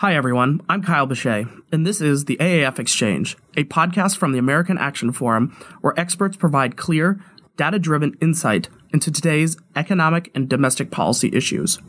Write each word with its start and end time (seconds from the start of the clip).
Hi, 0.00 0.14
everyone. 0.14 0.60
I'm 0.68 0.80
Kyle 0.80 1.08
Bechet, 1.08 1.48
and 1.72 1.84
this 1.84 2.00
is 2.00 2.26
the 2.26 2.36
AAF 2.36 2.78
Exchange, 2.78 3.36
a 3.56 3.64
podcast 3.64 4.16
from 4.16 4.30
the 4.30 4.38
American 4.38 4.78
Action 4.78 5.10
Forum 5.10 5.56
where 5.80 5.98
experts 5.98 6.36
provide 6.36 6.76
clear, 6.76 7.20
data 7.56 7.80
driven 7.80 8.16
insight 8.22 8.68
into 8.94 9.10
today's 9.10 9.56
economic 9.74 10.30
and 10.36 10.48
domestic 10.48 10.92
policy 10.92 11.32
issues. 11.34 11.80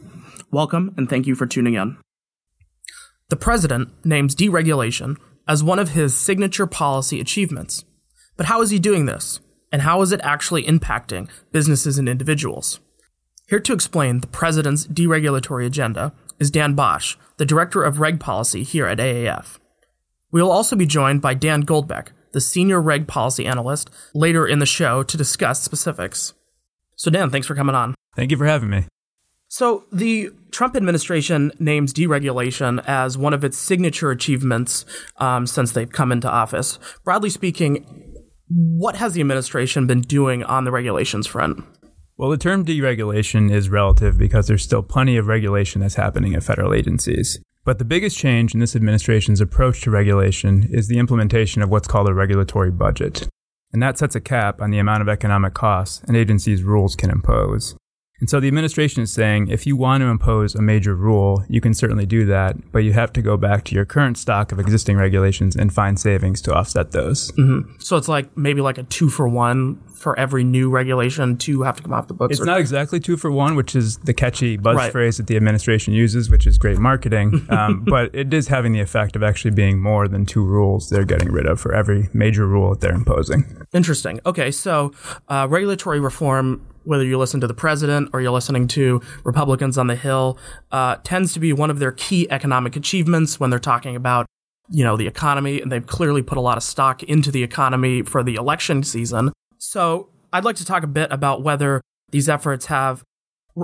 Welcome, 0.49 0.95
and 0.97 1.07
thank 1.07 1.27
you 1.27 1.35
for 1.35 1.45
tuning 1.45 1.75
in. 1.75 1.97
The 3.29 3.35
President 3.35 3.89
names 4.03 4.35
deregulation 4.35 5.15
as 5.47 5.63
one 5.63 5.77
of 5.77 5.89
his 5.89 6.17
signature 6.17 6.65
policy 6.65 7.19
achievements. 7.19 7.85
But 8.37 8.47
how 8.47 8.63
is 8.63 8.71
he 8.71 8.79
doing 8.79 9.05
this? 9.05 9.39
And 9.71 9.83
how 9.83 10.01
is 10.01 10.11
it 10.11 10.21
actually 10.23 10.63
impacting 10.63 11.29
businesses 11.51 11.99
and 11.99 12.09
individuals? 12.09 12.79
Here 13.49 13.59
to 13.59 13.73
explain 13.73 14.21
the 14.21 14.27
President's 14.27 14.87
deregulatory 14.87 15.67
agenda 15.67 16.11
is 16.39 16.51
Dan 16.51 16.73
Bosch, 16.73 17.15
the 17.37 17.45
Director 17.45 17.83
of 17.83 17.99
Reg 17.99 18.19
Policy 18.19 18.63
here 18.63 18.87
at 18.87 18.97
AAF. 18.97 19.59
We 20.31 20.41
will 20.41 20.51
also 20.51 20.75
be 20.75 20.85
joined 20.85 21.21
by 21.21 21.33
Dan 21.33 21.65
Goldbeck, 21.65 22.09
the 22.31 22.41
Senior 22.41 22.81
Reg 22.81 23.07
Policy 23.07 23.45
Analyst, 23.45 23.89
later 24.13 24.47
in 24.47 24.59
the 24.59 24.65
show 24.65 25.03
to 25.03 25.17
discuss 25.17 25.61
specifics. 25.61 26.33
So, 26.95 27.09
Dan, 27.09 27.29
thanks 27.29 27.47
for 27.47 27.55
coming 27.55 27.75
on. 27.75 27.95
Thank 28.15 28.31
you 28.31 28.37
for 28.37 28.45
having 28.45 28.69
me. 28.69 28.85
So, 29.47 29.85
the 29.91 30.29
Trump 30.51 30.75
administration 30.75 31.51
names 31.59 31.93
deregulation 31.93 32.83
as 32.87 33.17
one 33.17 33.33
of 33.33 33.43
its 33.43 33.57
signature 33.57 34.11
achievements 34.11 34.85
um, 35.17 35.47
since 35.47 35.71
they've 35.71 35.91
come 35.91 36.11
into 36.11 36.29
office. 36.29 36.77
Broadly 37.03 37.29
speaking, 37.29 37.85
what 38.47 38.95
has 38.95 39.13
the 39.13 39.21
administration 39.21 39.87
been 39.87 40.01
doing 40.01 40.43
on 40.43 40.65
the 40.65 40.71
regulations 40.71 41.25
front? 41.25 41.63
Well, 42.19 42.29
the 42.29 42.37
term 42.37 42.65
deregulation 42.65 43.49
is 43.49 43.69
relative 43.69 44.17
because 44.17 44.45
there's 44.45 44.61
still 44.61 44.83
plenty 44.83 45.15
of 45.15 45.27
regulation 45.27 45.79
that's 45.79 45.95
happening 45.95 46.35
at 46.35 46.43
federal 46.43 46.73
agencies. 46.73 47.39
But 47.63 47.79
the 47.79 47.85
biggest 47.85 48.17
change 48.17 48.53
in 48.53 48.59
this 48.59 48.75
administration's 48.75 49.39
approach 49.39 49.79
to 49.83 49.89
regulation 49.89 50.67
is 50.69 50.89
the 50.89 50.99
implementation 50.99 51.61
of 51.61 51.69
what's 51.69 51.87
called 51.87 52.09
a 52.09 52.13
regulatory 52.13 52.71
budget. 52.71 53.29
And 53.71 53.81
that 53.81 53.97
sets 53.97 54.15
a 54.15 54.19
cap 54.19 54.61
on 54.61 54.69
the 54.69 54.79
amount 54.79 55.01
of 55.01 55.07
economic 55.07 55.53
costs 55.53 56.03
an 56.09 56.17
agency's 56.17 56.61
rules 56.61 56.93
can 56.93 57.09
impose. 57.09 57.77
And 58.19 58.29
so 58.29 58.39
the 58.39 58.47
administration 58.47 59.01
is 59.03 59.11
saying 59.11 59.47
if 59.47 59.65
you 59.65 59.75
want 59.75 60.01
to 60.01 60.07
impose 60.07 60.55
a 60.55 60.61
major 60.61 60.95
rule, 60.95 61.43
you 61.47 61.61
can 61.61 61.73
certainly 61.73 62.05
do 62.05 62.25
that, 62.25 62.71
but 62.71 62.79
you 62.79 62.93
have 62.93 63.13
to 63.13 63.21
go 63.21 63.37
back 63.37 63.63
to 63.65 63.75
your 63.75 63.85
current 63.85 64.17
stock 64.17 64.51
of 64.51 64.59
existing 64.59 64.97
regulations 64.97 65.55
and 65.55 65.73
find 65.73 65.99
savings 65.99 66.41
to 66.41 66.53
offset 66.53 66.91
those. 66.91 67.31
Mm-hmm. 67.33 67.79
So 67.79 67.97
it's 67.97 68.07
like 68.07 68.35
maybe 68.37 68.61
like 68.61 68.77
a 68.77 68.83
two 68.83 69.09
for 69.09 69.27
one 69.27 69.81
for 69.99 70.17
every 70.17 70.43
new 70.43 70.69
regulation 70.69 71.37
to 71.37 71.61
have 71.63 71.75
to 71.75 71.83
come 71.83 71.93
off 71.93 72.07
the 72.07 72.13
books. 72.13 72.37
It's 72.37 72.45
not 72.45 72.59
exactly 72.59 72.99
two 72.99 73.17
for 73.17 73.31
one, 73.31 73.55
which 73.55 73.75
is 73.75 73.97
the 73.97 74.13
catchy 74.13 74.57
buzz 74.57 74.75
right. 74.75 74.91
phrase 74.91 75.17
that 75.17 75.27
the 75.27 75.35
administration 75.35 75.93
uses, 75.93 76.29
which 76.29 76.47
is 76.47 76.57
great 76.57 76.77
marketing. 76.77 77.47
Um, 77.59 77.83
but 77.83 78.13
it 78.13 78.31
is 78.33 78.47
having 78.47 78.73
the 78.73 78.79
effect 78.79 79.15
of 79.15 79.23
actually 79.23 79.51
being 79.51 79.81
more 79.81 80.07
than 80.07 80.25
two 80.25 80.45
rules 80.45 80.89
they're 80.89 81.03
getting 81.03 81.31
rid 81.31 81.47
of 81.47 81.59
for 81.59 81.73
every 81.73 82.07
major 82.13 82.47
rule 82.47 82.69
that 82.69 82.79
they're 82.79 82.93
imposing. 82.93 83.65
Interesting. 83.73 84.19
Okay, 84.25 84.51
so 84.51 84.93
uh, 85.29 85.47
regulatory 85.49 85.99
reform 85.99 86.68
whether 86.83 87.03
you 87.03 87.17
listen 87.17 87.41
to 87.41 87.47
the 87.47 87.53
president 87.53 88.09
or 88.13 88.21
you're 88.21 88.31
listening 88.31 88.67
to 88.69 89.01
Republicans 89.23 89.77
on 89.77 89.87
the 89.87 89.95
Hill, 89.95 90.37
uh, 90.71 90.97
tends 91.03 91.33
to 91.33 91.39
be 91.39 91.53
one 91.53 91.69
of 91.69 91.79
their 91.79 91.91
key 91.91 92.29
economic 92.31 92.75
achievements 92.75 93.39
when 93.39 93.49
they're 93.49 93.59
talking 93.59 93.95
about 93.95 94.25
you 94.69 94.83
know 94.83 94.95
the 94.95 95.07
economy, 95.07 95.61
and 95.61 95.71
they've 95.71 95.87
clearly 95.87 96.21
put 96.21 96.37
a 96.37 96.41
lot 96.41 96.57
of 96.57 96.63
stock 96.63 97.03
into 97.03 97.31
the 97.31 97.43
economy 97.43 98.03
for 98.03 98.23
the 98.23 98.35
election 98.35 98.83
season. 98.83 99.31
So 99.57 100.09
I'd 100.31 100.45
like 100.45 100.57
to 100.57 100.65
talk 100.65 100.83
a 100.83 100.87
bit 100.87 101.11
about 101.11 101.41
whether 101.41 101.81
these 102.11 102.29
efforts 102.29 102.67
have 102.67 103.03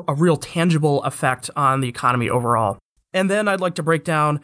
a 0.07 0.13
real 0.13 0.37
tangible 0.37 1.03
effect 1.03 1.49
on 1.55 1.81
the 1.81 1.87
economy 1.87 2.29
overall. 2.29 2.77
And 3.13 3.29
then 3.29 3.47
I'd 3.47 3.61
like 3.61 3.75
to 3.75 3.83
break 3.83 4.03
down 4.03 4.41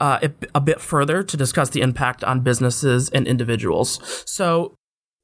uh, 0.00 0.18
a, 0.22 0.30
a 0.54 0.60
bit 0.60 0.80
further 0.80 1.22
to 1.22 1.36
discuss 1.36 1.70
the 1.70 1.82
impact 1.82 2.24
on 2.24 2.40
businesses 2.40 3.10
and 3.10 3.26
individuals. 3.26 4.00
So, 4.26 4.74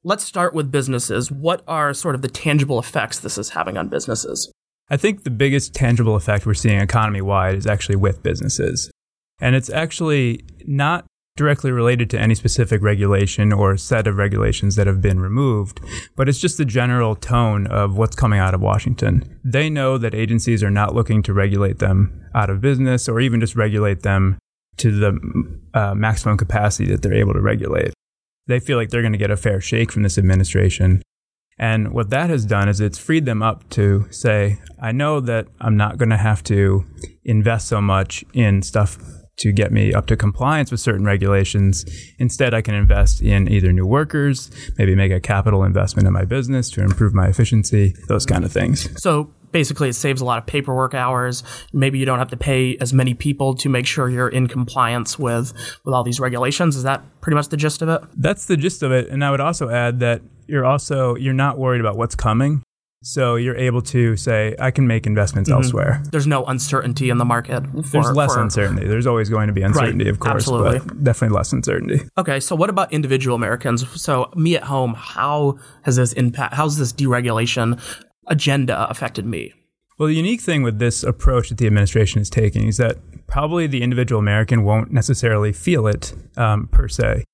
Let's 0.03 0.25
start 0.25 0.55
with 0.55 0.73
businesses. 0.73 1.31
What 1.31 1.63
are 1.69 1.93
sort 1.93 2.15
of 2.15 2.23
the 2.23 2.29
tangible 2.29 2.79
effects 2.79 3.19
this 3.19 3.37
is 3.37 3.51
having 3.51 3.77
on 3.77 3.89
businesses? 3.89 4.51
I 4.89 4.97
think 4.97 5.25
the 5.25 5.31
biggest 5.31 5.75
tangible 5.75 6.17
effect 6.17 6.47
we're 6.47 6.55
seeing 6.55 6.81
economy 6.81 7.21
wide 7.21 7.57
is 7.57 7.67
actually 7.67 7.97
with 7.97 8.23
businesses. 8.23 8.91
And 9.43 9.55
it's 9.55 9.69
actually 9.69 10.43
not 10.67 11.05
directly 11.37 11.71
related 11.71 12.09
to 12.11 12.19
any 12.19 12.35
specific 12.35 12.81
regulation 12.81 13.53
or 13.53 13.77
set 13.77 14.07
of 14.07 14.17
regulations 14.17 14.75
that 14.77 14.87
have 14.87 15.03
been 15.03 15.21
removed, 15.21 15.81
but 16.17 16.31
it's 16.31 16.41
just 16.41 16.57
the 16.57 16.65
general 16.65 17.15
tone 17.15 17.67
of 17.67 17.99
what's 17.99 18.17
coming 18.17 18.41
out 18.41 18.55
of 18.55 18.63
Washington. 18.63 19.39
They 19.45 19.69
know 19.69 19.99
that 19.99 20.15
agencies 20.15 20.63
are 20.63 20.71
not 20.71 20.95
looking 20.95 21.23
to 21.25 21.35
regulate 21.35 21.79
them 21.79 22.25
out 22.35 22.49
of 22.49 22.63
business 22.63 23.07
or 23.07 23.21
even 23.21 23.39
just 23.39 23.55
regulate 23.55 24.03
them 24.03 24.39
to 24.79 24.99
the 24.99 25.61
uh, 25.75 25.95
maximum 25.95 26.39
capacity 26.39 26.91
that 26.91 27.03
they're 27.03 27.13
able 27.13 27.35
to 27.35 27.41
regulate 27.41 27.93
they 28.51 28.61
feel 28.61 28.77
like 28.77 28.91
they're 28.91 29.03
going 29.03 29.13
to 29.13 29.19
get 29.19 29.31
a 29.31 29.37
fair 29.37 29.61
shake 29.61 29.93
from 29.93 30.03
this 30.03 30.19
administration. 30.19 31.03
And 31.59 31.93
what 31.93 32.11
that 32.11 32.31
has 32.31 32.47
done 32.47 32.69
is 32.69 32.81
it's 32.81 32.99
freed 32.99 33.27
them 33.27 33.43
up 33.43 33.69
to 33.71 34.07
say, 34.11 34.59
I 34.81 34.93
know 34.93 35.21
that 35.21 35.47
I'm 35.61 35.77
not 35.77 35.99
going 35.99 36.09
to 36.09 36.17
have 36.17 36.43
to 36.45 36.87
invest 37.23 37.69
so 37.69 37.81
much 37.81 38.25
in 38.33 38.63
stuff 38.63 38.99
to 39.41 39.53
get 39.53 39.73
me 39.73 39.93
up 39.93 40.07
to 40.07 40.17
compliance 40.17 40.71
with 40.71 40.81
certain 40.81 41.05
regulations. 41.05 41.85
Instead, 42.19 42.55
I 42.55 42.63
can 42.63 42.75
invest 42.75 43.23
in 43.23 43.51
either 43.51 43.73
new 43.73 43.87
workers, 43.87 44.51
maybe 44.79 44.95
make 44.95 45.13
a 45.13 45.21
capital 45.21 45.65
investment 45.65 46.07
in 46.07 46.13
my 46.13 46.25
business 46.25 46.71
to 46.71 46.83
improve 46.83 47.15
my 47.15 47.27
efficiency, 47.27 47.95
those 48.09 48.27
kind 48.27 48.45
of 48.45 48.53
things. 48.53 48.89
So 49.01 49.31
basically 49.53 49.89
it 49.89 49.95
saves 49.95 50.21
a 50.21 50.25
lot 50.25 50.39
of 50.39 50.47
paperwork 50.47 50.95
hours. 50.95 51.43
Maybe 51.73 51.99
you 51.99 52.07
don't 52.07 52.19
have 52.19 52.29
to 52.29 52.37
pay 52.37 52.77
as 52.79 52.93
many 52.93 53.15
people 53.15 53.55
to 53.57 53.69
make 53.69 53.87
sure 53.87 54.09
you're 54.09 54.29
in 54.29 54.47
compliance 54.47 55.19
with 55.19 55.53
with 55.85 55.95
all 55.95 56.05
these 56.05 56.21
regulations. 56.21 56.77
Is 56.77 56.83
that 56.85 57.03
pretty 57.21 57.35
much 57.35 57.49
the 57.49 57.57
gist 57.57 57.83
of 57.83 57.89
it? 57.89 58.03
That's 58.17 58.47
the 58.47 58.57
gist 58.57 58.83
of 58.83 58.93
it. 58.93 59.09
And 59.09 59.25
I 59.25 59.31
would 59.31 59.41
also 59.41 59.69
add 59.69 60.01
that 60.01 60.23
you're 60.47 60.65
also 60.65 61.15
you're 61.17 61.35
not 61.35 61.59
worried 61.59 61.81
about 61.81 61.97
what's 61.97 62.15
coming. 62.15 62.63
So 63.03 63.37
you're 63.37 63.57
able 63.57 63.81
to 63.83 64.15
say, 64.17 64.55
I 64.59 64.71
can 64.71 64.87
make 64.87 65.07
investments 65.07 65.49
mm-hmm. 65.49 65.63
elsewhere. 65.63 66.03
There's 66.11 66.27
no 66.27 66.45
uncertainty 66.45 67.09
in 67.09 67.17
the 67.17 67.25
market. 67.25 67.65
For, 67.67 67.83
There's 67.83 68.13
less 68.13 68.35
for, 68.35 68.43
uncertainty. 68.43 68.87
There's 68.87 69.07
always 69.07 69.31
going 69.31 69.47
to 69.47 69.55
be 69.55 69.63
uncertainty, 69.63 70.05
right, 70.05 70.11
of 70.11 70.21
course, 70.21 70.43
absolutely. 70.43 70.79
but 70.81 71.03
definitely 71.03 71.35
less 71.35 71.53
uncertainty. 71.53 72.01
Okay, 72.19 72.41
so 72.41 72.55
what 72.55 72.69
about 72.69 72.93
individual 72.93 73.35
Americans? 73.35 73.89
So 74.01 74.31
me 74.37 74.55
at 74.55 74.65
home, 74.65 74.95
how 74.95 75.59
has 75.83 75.97
this 75.97 76.13
impact? 76.13 76.55
How's 76.55 76.77
this 76.77 76.93
deregulation 76.93 77.81
agenda 78.27 78.89
affected 78.91 79.25
me? 79.25 79.55
Well, 79.99 80.09
the 80.09 80.15
unique 80.15 80.41
thing 80.41 80.63
with 80.63 80.79
this 80.79 81.03
approach 81.03 81.49
that 81.49 81.59
the 81.59 81.67
administration 81.67 82.21
is 82.21 82.29
taking 82.29 82.69
is 82.69 82.77
that 82.77 82.99
probably 83.27 83.67
the 83.67 83.83
individual 83.83 84.19
American 84.19 84.63
won't 84.65 84.93
necessarily 84.93 85.53
feel 85.53 85.87
it 85.87 86.15
um, 86.37 86.69
per 86.69 86.89
se. 86.89 87.25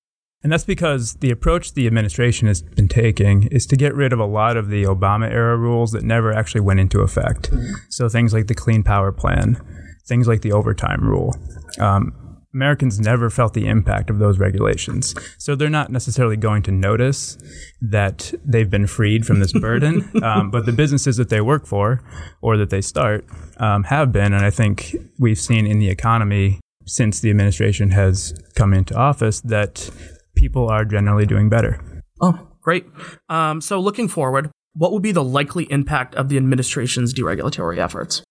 And 0.46 0.52
that's 0.52 0.64
because 0.64 1.14
the 1.14 1.32
approach 1.32 1.74
the 1.74 1.88
administration 1.88 2.46
has 2.46 2.62
been 2.62 2.86
taking 2.86 3.48
is 3.48 3.66
to 3.66 3.74
get 3.74 3.96
rid 3.96 4.12
of 4.12 4.20
a 4.20 4.24
lot 4.24 4.56
of 4.56 4.68
the 4.68 4.84
Obama 4.84 5.28
era 5.28 5.56
rules 5.56 5.90
that 5.90 6.04
never 6.04 6.32
actually 6.32 6.60
went 6.60 6.78
into 6.78 7.00
effect. 7.00 7.50
So 7.88 8.08
things 8.08 8.32
like 8.32 8.46
the 8.46 8.54
Clean 8.54 8.84
Power 8.84 9.10
Plan, 9.10 9.60
things 10.06 10.28
like 10.28 10.42
the 10.42 10.52
overtime 10.52 11.00
rule. 11.02 11.34
Um, 11.80 12.14
Americans 12.54 13.00
never 13.00 13.28
felt 13.28 13.54
the 13.54 13.66
impact 13.66 14.08
of 14.08 14.20
those 14.20 14.38
regulations. 14.38 15.16
So 15.36 15.56
they're 15.56 15.68
not 15.68 15.90
necessarily 15.90 16.36
going 16.36 16.62
to 16.62 16.70
notice 16.70 17.36
that 17.80 18.32
they've 18.44 18.70
been 18.70 18.86
freed 18.86 19.26
from 19.26 19.40
this 19.40 19.52
burden. 19.52 20.08
um, 20.22 20.52
but 20.52 20.64
the 20.64 20.70
businesses 20.70 21.16
that 21.16 21.28
they 21.28 21.40
work 21.40 21.66
for 21.66 22.04
or 22.40 22.56
that 22.56 22.70
they 22.70 22.82
start 22.82 23.26
um, 23.56 23.82
have 23.82 24.12
been. 24.12 24.32
And 24.32 24.44
I 24.44 24.50
think 24.50 24.94
we've 25.18 25.40
seen 25.40 25.66
in 25.66 25.80
the 25.80 25.90
economy 25.90 26.60
since 26.84 27.18
the 27.18 27.30
administration 27.30 27.90
has 27.90 28.32
come 28.54 28.72
into 28.72 28.94
office 28.94 29.40
that 29.40 29.90
people 30.36 30.68
are 30.68 30.84
generally 30.84 31.26
doing 31.26 31.48
better. 31.48 32.02
Oh, 32.20 32.48
great. 32.62 32.86
Um, 33.28 33.60
so 33.60 33.80
looking 33.80 34.08
forward, 34.08 34.50
what 34.74 34.92
will 34.92 35.00
be 35.00 35.12
the 35.12 35.24
likely 35.24 35.64
impact 35.70 36.14
of 36.14 36.28
the 36.28 36.36
administration's 36.36 37.12
deregulatory 37.12 37.78
efforts? 37.78 38.22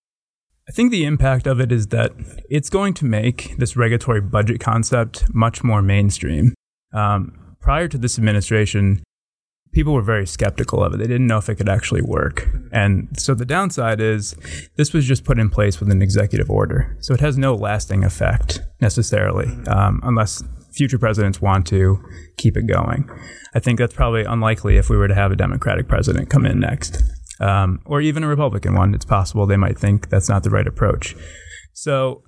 I 0.67 0.71
think 0.71 0.91
the 0.91 1.05
impact 1.05 1.45
of 1.45 1.59
it 1.59 1.71
is 1.71 1.87
that 1.87 2.11
it's 2.49 2.69
going 2.69 2.93
to 2.95 3.05
make 3.05 3.55
this 3.57 3.75
regulatory 3.75 4.21
budget 4.21 4.59
concept 4.59 5.25
much 5.33 5.63
more 5.63 5.81
mainstream. 5.81 6.55
Um, 6.93 7.55
prior 7.59 7.87
to 7.87 7.97
this 7.97 8.17
administration, 8.17 9.03
people 9.73 9.93
were 9.93 10.01
very 10.01 10.25
skeptical 10.25 10.83
of 10.83 10.93
it. 10.93 10.97
They 10.97 11.07
didn't 11.07 11.27
know 11.27 11.37
if 11.37 11.49
it 11.49 11.55
could 11.55 11.69
actually 11.69 12.01
work. 12.01 12.47
And 12.71 13.09
so 13.19 13.35
the 13.35 13.45
downside 13.45 13.99
is 13.99 14.35
this 14.75 14.93
was 14.93 15.05
just 15.05 15.23
put 15.23 15.37
in 15.37 15.49
place 15.49 15.79
with 15.79 15.91
an 15.91 16.01
executive 16.01 16.49
order. 16.49 16.97
So 17.01 17.13
it 17.13 17.19
has 17.19 17.37
no 17.37 17.53
lasting 17.53 18.03
effect 18.03 18.61
necessarily, 18.81 19.47
um, 19.67 19.99
unless 20.03 20.43
future 20.75 20.99
presidents 20.99 21.41
want 21.41 21.65
to 21.67 22.03
keep 22.37 22.57
it 22.57 22.67
going. 22.67 23.09
I 23.53 23.59
think 23.59 23.79
that's 23.79 23.93
probably 23.93 24.23
unlikely 24.23 24.77
if 24.77 24.89
we 24.89 24.97
were 24.97 25.07
to 25.07 25.15
have 25.15 25.31
a 25.31 25.35
Democratic 25.35 25.87
president 25.87 26.29
come 26.29 26.45
in 26.45 26.59
next 26.59 27.01
um, 27.39 27.81
or 27.85 28.01
even 28.01 28.23
a 28.23 28.27
Republican 28.27 28.75
one. 28.75 28.93
It's 28.93 29.05
possible 29.05 29.45
they 29.45 29.57
might 29.57 29.77
think 29.77 30.09
that's 30.09 30.29
not 30.29 30.43
the 30.43 30.49
right 30.49 30.67
approach. 30.67 31.15
So, 31.73 32.23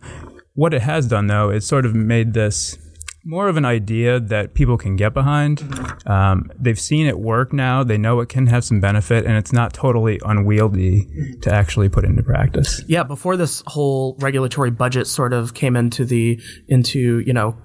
what 0.53 0.73
it 0.73 0.81
has 0.81 1.07
done, 1.07 1.27
though, 1.27 1.49
is 1.49 1.65
sort 1.65 1.85
of 1.85 1.95
made 1.95 2.33
this 2.33 2.77
more 3.23 3.49
of 3.49 3.57
an 3.57 3.65
idea 3.65 4.19
that 4.21 4.53
people 4.53 4.77
can 4.77 4.95
get 4.95 5.13
behind. 5.13 5.61
Um, 6.05 6.49
they've 6.57 6.79
seen 6.79 7.07
it 7.07 7.19
work 7.19 7.51
now. 7.51 7.83
They 7.83 7.97
know 7.97 8.21
it 8.21 8.29
can 8.29 8.47
have 8.47 8.63
some 8.63 8.79
benefit, 8.79 9.25
and 9.25 9.35
it's 9.37 9.51
not 9.51 9.73
totally 9.73 10.19
unwieldy 10.25 11.07
to 11.41 11.53
actually 11.53 11.89
put 11.89 12.05
into 12.05 12.23
practice. 12.23 12.81
Yeah, 12.87 13.03
before 13.03 13.37
this 13.37 13.63
whole 13.67 14.15
regulatory 14.19 14.71
budget 14.71 15.07
sort 15.07 15.33
of 15.33 15.53
came 15.53 15.75
into 15.75 16.05
the 16.05 16.39
into 16.67 17.19
you 17.19 17.33
know 17.33 17.57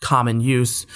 common 0.00 0.40
use, 0.40 0.86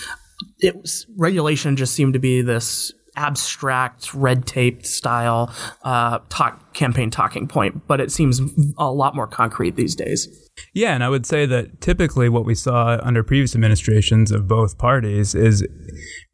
it 0.61 0.77
regulation 1.17 1.77
just 1.77 1.95
seemed 1.95 2.15
to 2.15 2.19
be 2.19 2.43
this 2.43 2.93
abstract 3.17 4.13
red 4.15 4.47
tape 4.47 4.85
style 4.85 5.53
uh, 5.83 6.19
talk 6.29 6.75
campaign 6.75 7.11
talking 7.11 7.47
point, 7.47 7.87
but 7.87 8.01
it 8.01 8.11
seems 8.11 8.41
a 8.79 8.91
lot 8.91 9.15
more 9.15 9.27
concrete 9.27 9.77
these 9.77 9.95
days. 9.95 10.29
Yeah, 10.73 10.95
and 10.95 11.03
I 11.03 11.09
would 11.09 11.27
say 11.27 11.47
that 11.47 11.81
typically 11.81 12.29
what 12.29 12.45
we 12.45 12.55
saw 12.55 12.99
under 13.03 13.23
previous 13.23 13.55
administrations 13.55 14.31
of 14.31 14.47
both 14.47 14.79
parties 14.79 15.35
is 15.35 15.67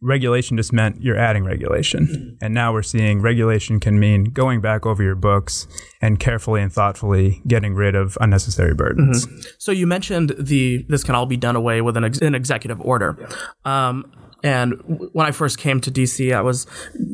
regulation 0.02 0.56
just 0.56 0.72
meant 0.72 1.02
you're 1.02 1.18
adding 1.18 1.44
regulation. 1.44 2.38
And 2.42 2.54
now 2.54 2.72
we're 2.72 2.82
seeing 2.82 3.20
regulation 3.20 3.80
can 3.80 3.98
mean 3.98 4.24
going 4.24 4.60
back 4.60 4.86
over 4.86 5.02
your 5.02 5.14
books 5.14 5.66
and 6.00 6.18
carefully 6.18 6.62
and 6.62 6.72
thoughtfully 6.72 7.42
getting 7.46 7.74
rid 7.74 7.94
of 7.94 8.16
unnecessary 8.20 8.74
burdens. 8.74 9.26
Mm-hmm. 9.26 9.40
So 9.58 9.72
you 9.72 9.86
mentioned 9.86 10.34
the 10.38 10.84
this 10.88 11.04
can 11.04 11.14
all 11.14 11.26
be 11.26 11.36
done 11.36 11.56
away 11.56 11.80
with 11.80 11.96
an, 11.96 12.04
ex- 12.04 12.18
an 12.18 12.34
executive 12.34 12.80
order. 12.80 13.16
Yeah. 13.20 13.88
Um, 13.88 14.10
and 14.42 14.75
when 15.12 15.26
I 15.26 15.31
first 15.32 15.58
came 15.58 15.81
to 15.82 15.90
DC, 15.90 16.34
I 16.34 16.40
was 16.40 16.66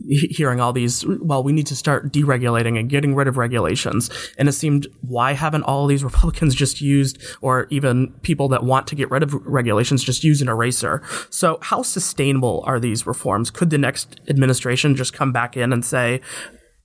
hearing 0.09 0.61
all 0.61 0.73
these, 0.73 1.05
well, 1.07 1.43
we 1.43 1.53
need 1.53 1.67
to 1.69 1.77
start 1.77 2.13
deregulating 2.13 2.79
and 2.79 2.89
getting 2.89 3.15
rid 3.15 3.29
of 3.29 3.37
regulations. 3.37 4.11
And 4.39 4.49
it 4.49 4.53
seemed, 4.53 4.87
why 5.01 5.33
haven't 5.33 5.65
all 5.65 5.87
these 5.87 6.05
Republicans 6.17 6.55
just 6.55 6.81
used, 6.81 7.19
or 7.41 7.67
even 7.71 8.13
people 8.23 8.49
that 8.49 8.65
want 8.65 8.87
to 8.89 8.95
get 8.95 9.11
rid 9.11 9.23
of 9.23 9.35
regulations, 9.35 10.05
just 10.05 10.25
use 10.25 10.41
an 10.41 10.49
eraser? 10.49 11.03
So 11.31 11.59
how 11.63 11.83
sustainable 11.83 12.63
are 12.67 12.79
these 12.79 13.07
reforms? 13.07 13.51
Could 13.51 13.71
the 13.71 13.79
next 13.79 14.21
administration 14.29 14.95
just 14.95 15.13
come 15.13 15.33
back 15.33 15.57
in 15.57 15.73
and 15.73 15.85
say, 15.85 16.21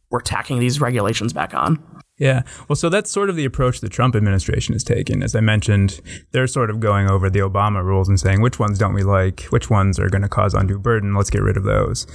we're 0.10 0.22
tacking 0.22 0.60
these 0.60 0.82
regulations 0.82 1.34
back 1.34 1.54
on? 1.54 1.82
Yeah. 2.22 2.44
Well, 2.70 2.76
so 2.76 2.88
that's 2.88 3.10
sort 3.10 3.32
of 3.32 3.36
the 3.36 3.46
approach 3.46 3.82
the 3.82 3.90
Trump 3.90 4.16
administration 4.16 4.74
has 4.74 4.84
taken. 4.84 5.24
As 5.24 5.36
I 5.36 5.40
mentioned, 5.40 6.02
they're 6.34 6.46
sort 6.46 6.70
of 6.70 6.80
going 6.80 7.10
over 7.10 7.32
the 7.32 7.40
Obama 7.40 7.84
rules 7.84 8.08
and 8.08 8.20
saying 8.20 8.42
which 8.42 8.60
ones 8.60 8.78
don't 8.78 8.94
we 8.94 9.02
like, 9.02 9.42
which 9.46 9.72
ones 9.72 10.00
are 10.00 10.08
going 10.08 10.22
to 10.22 10.30
cause 10.30 10.54
undue 10.54 10.78
burden, 10.78 11.16
let's 11.16 11.32
get 11.32 11.42
rid 11.42 11.58
of 11.58 11.64
those. 11.64 12.06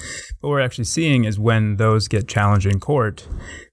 What 0.40 0.50
we're 0.50 0.60
actually 0.60 0.84
seeing 0.84 1.24
is 1.24 1.40
when 1.40 1.74
those 1.76 2.06
get 2.06 2.28
challenged 2.28 2.66
in 2.66 2.78
court, 2.78 3.26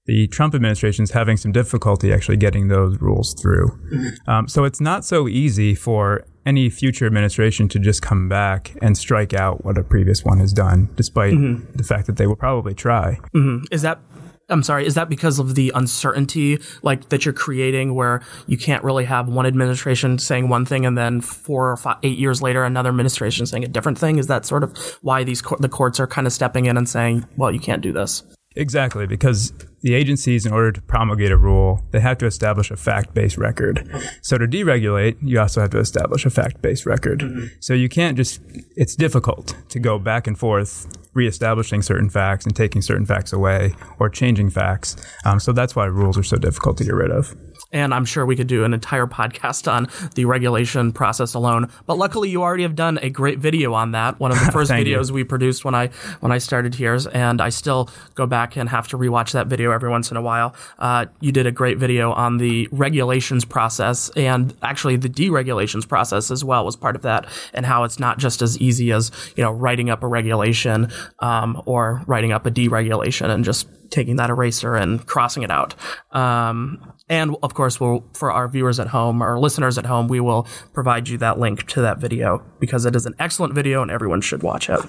the 0.06 0.26
Trump 0.26 0.56
administration 0.56 1.04
is 1.04 1.12
having 1.12 1.36
some 1.36 1.52
difficulty 1.52 2.12
actually 2.12 2.36
getting 2.36 2.66
those 2.66 3.00
rules 3.00 3.32
through. 3.40 3.68
Mm-hmm. 3.68 4.30
Um, 4.30 4.48
so 4.48 4.64
it's 4.64 4.80
not 4.80 5.04
so 5.04 5.28
easy 5.28 5.76
for 5.76 6.24
any 6.44 6.68
future 6.68 7.06
administration 7.06 7.68
to 7.68 7.78
just 7.78 8.02
come 8.02 8.28
back 8.28 8.76
and 8.82 8.98
strike 8.98 9.32
out 9.32 9.64
what 9.64 9.78
a 9.78 9.84
previous 9.84 10.24
one 10.24 10.40
has 10.40 10.52
done, 10.52 10.90
despite 10.96 11.34
mm-hmm. 11.34 11.72
the 11.76 11.84
fact 11.84 12.06
that 12.06 12.16
they 12.16 12.26
will 12.26 12.36
probably 12.36 12.74
try. 12.74 13.18
Mm-hmm. 13.34 13.64
Is 13.70 13.82
that 13.82 14.00
I'm 14.48 14.62
sorry, 14.62 14.86
is 14.86 14.94
that 14.94 15.08
because 15.08 15.38
of 15.38 15.54
the 15.54 15.72
uncertainty 15.74 16.60
like 16.82 17.08
that 17.08 17.24
you're 17.24 17.32
creating 17.32 17.94
where 17.94 18.20
you 18.46 18.58
can't 18.58 18.84
really 18.84 19.04
have 19.04 19.28
one 19.28 19.46
administration 19.46 20.18
saying 20.18 20.48
one 20.48 20.66
thing 20.66 20.84
and 20.84 20.98
then 20.98 21.20
four 21.20 21.70
or 21.70 21.76
five, 21.76 21.96
eight 22.02 22.18
years 22.18 22.42
later 22.42 22.64
another 22.64 22.90
administration 22.90 23.46
saying 23.46 23.64
a 23.64 23.68
different 23.68 23.98
thing? 23.98 24.18
Is 24.18 24.26
that 24.26 24.44
sort 24.44 24.62
of 24.62 24.76
why 25.02 25.24
these 25.24 25.42
the 25.60 25.68
courts 25.68 25.98
are 26.00 26.06
kind 26.06 26.26
of 26.26 26.32
stepping 26.32 26.66
in 26.66 26.76
and 26.76 26.88
saying, 26.88 27.26
well, 27.36 27.52
you 27.52 27.60
can't 27.60 27.82
do 27.82 27.92
this? 27.92 28.22
Exactly, 28.56 29.06
because 29.06 29.52
the 29.84 29.92
agencies, 29.92 30.46
in 30.46 30.52
order 30.52 30.72
to 30.72 30.80
promulgate 30.80 31.30
a 31.30 31.36
rule, 31.36 31.84
they 31.90 32.00
have 32.00 32.16
to 32.16 32.24
establish 32.24 32.70
a 32.70 32.76
fact 32.76 33.12
based 33.12 33.36
record. 33.36 33.86
So 34.22 34.38
to 34.38 34.48
deregulate, 34.48 35.18
you 35.20 35.38
also 35.38 35.60
have 35.60 35.70
to 35.70 35.78
establish 35.78 36.24
a 36.24 36.30
fact 36.30 36.62
based 36.62 36.86
record. 36.86 37.20
Mm-hmm. 37.20 37.46
So 37.60 37.74
you 37.74 37.90
can't 37.90 38.16
just, 38.16 38.40
it's 38.76 38.96
difficult 38.96 39.54
to 39.68 39.78
go 39.78 39.98
back 39.98 40.26
and 40.26 40.38
forth 40.38 40.86
reestablishing 41.12 41.82
certain 41.82 42.08
facts 42.08 42.46
and 42.46 42.56
taking 42.56 42.80
certain 42.80 43.04
facts 43.04 43.30
away 43.30 43.74
or 43.98 44.08
changing 44.08 44.48
facts. 44.48 44.96
Um, 45.26 45.38
so 45.38 45.52
that's 45.52 45.76
why 45.76 45.84
rules 45.84 46.16
are 46.16 46.22
so 46.22 46.38
difficult 46.38 46.78
to 46.78 46.84
get 46.84 46.94
rid 46.94 47.10
of 47.10 47.36
and 47.74 47.92
I'm 47.92 48.06
sure 48.06 48.24
we 48.24 48.36
could 48.36 48.46
do 48.46 48.64
an 48.64 48.72
entire 48.72 49.06
podcast 49.06 49.70
on 49.70 49.88
the 50.14 50.24
regulation 50.24 50.92
process 50.92 51.34
alone. 51.34 51.68
But 51.86 51.98
luckily, 51.98 52.30
you 52.30 52.42
already 52.42 52.62
have 52.62 52.76
done 52.76 52.98
a 53.02 53.10
great 53.10 53.40
video 53.40 53.74
on 53.74 53.90
that. 53.92 54.18
One 54.20 54.30
of 54.30 54.38
the 54.38 54.52
first 54.52 54.70
videos 54.70 55.08
you. 55.08 55.14
we 55.14 55.24
produced 55.24 55.64
when 55.64 55.74
I 55.74 55.88
when 56.20 56.32
I 56.32 56.38
started 56.38 56.74
here, 56.74 56.94
and 57.12 57.40
I 57.40 57.48
still 57.48 57.90
go 58.14 58.26
back 58.26 58.56
and 58.56 58.68
have 58.68 58.86
to 58.88 58.98
rewatch 58.98 59.32
that 59.32 59.48
video 59.48 59.72
every 59.72 59.90
once 59.90 60.12
in 60.12 60.16
a 60.16 60.22
while. 60.22 60.54
Uh, 60.78 61.06
you 61.20 61.32
did 61.32 61.46
a 61.46 61.50
great 61.50 61.78
video 61.78 62.12
on 62.12 62.36
the 62.36 62.68
regulations 62.70 63.44
process 63.44 64.10
and 64.10 64.54
actually 64.62 64.96
the 64.96 65.08
deregulations 65.08 65.88
process 65.88 66.30
as 66.30 66.44
well 66.44 66.64
was 66.64 66.76
part 66.76 66.94
of 66.94 67.02
that, 67.02 67.26
and 67.52 67.66
how 67.66 67.82
it's 67.82 67.98
not 67.98 68.18
just 68.18 68.40
as 68.40 68.56
easy 68.58 68.92
as 68.92 69.10
you 69.36 69.42
know 69.42 69.50
writing 69.50 69.90
up 69.90 70.04
a 70.04 70.06
regulation 70.06 70.88
um, 71.18 71.60
or 71.66 72.02
writing 72.06 72.30
up 72.30 72.46
a 72.46 72.50
deregulation 72.50 73.30
and 73.30 73.44
just 73.44 73.66
taking 73.90 74.16
that 74.16 74.30
eraser 74.30 74.74
and 74.74 75.06
crossing 75.06 75.42
it 75.42 75.50
out. 75.50 75.74
Um, 76.10 76.92
and 77.08 77.36
of 77.42 77.54
course, 77.54 77.63
we'll, 77.80 78.04
for 78.12 78.30
our 78.30 78.48
viewers 78.48 78.78
at 78.78 78.88
home, 78.88 79.22
our 79.22 79.38
listeners 79.38 79.78
at 79.78 79.86
home, 79.86 80.08
we 80.08 80.20
will 80.20 80.46
provide 80.72 81.08
you 81.08 81.18
that 81.18 81.38
link 81.38 81.66
to 81.68 81.80
that 81.80 81.98
video 81.98 82.44
because 82.60 82.84
it 82.84 82.94
is 82.94 83.06
an 83.06 83.14
excellent 83.18 83.54
video 83.54 83.82
and 83.82 83.90
everyone 83.90 84.20
should 84.20 84.42
watch 84.42 84.68
it. 84.68 84.80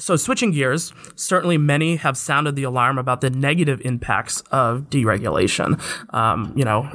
So, 0.00 0.16
switching 0.16 0.50
gears, 0.50 0.92
certainly 1.14 1.56
many 1.56 1.96
have 1.96 2.16
sounded 2.16 2.56
the 2.56 2.64
alarm 2.64 2.98
about 2.98 3.20
the 3.20 3.30
negative 3.30 3.80
impacts 3.84 4.40
of 4.50 4.90
deregulation. 4.90 5.80
Um, 6.12 6.52
you 6.56 6.64
know, 6.64 6.90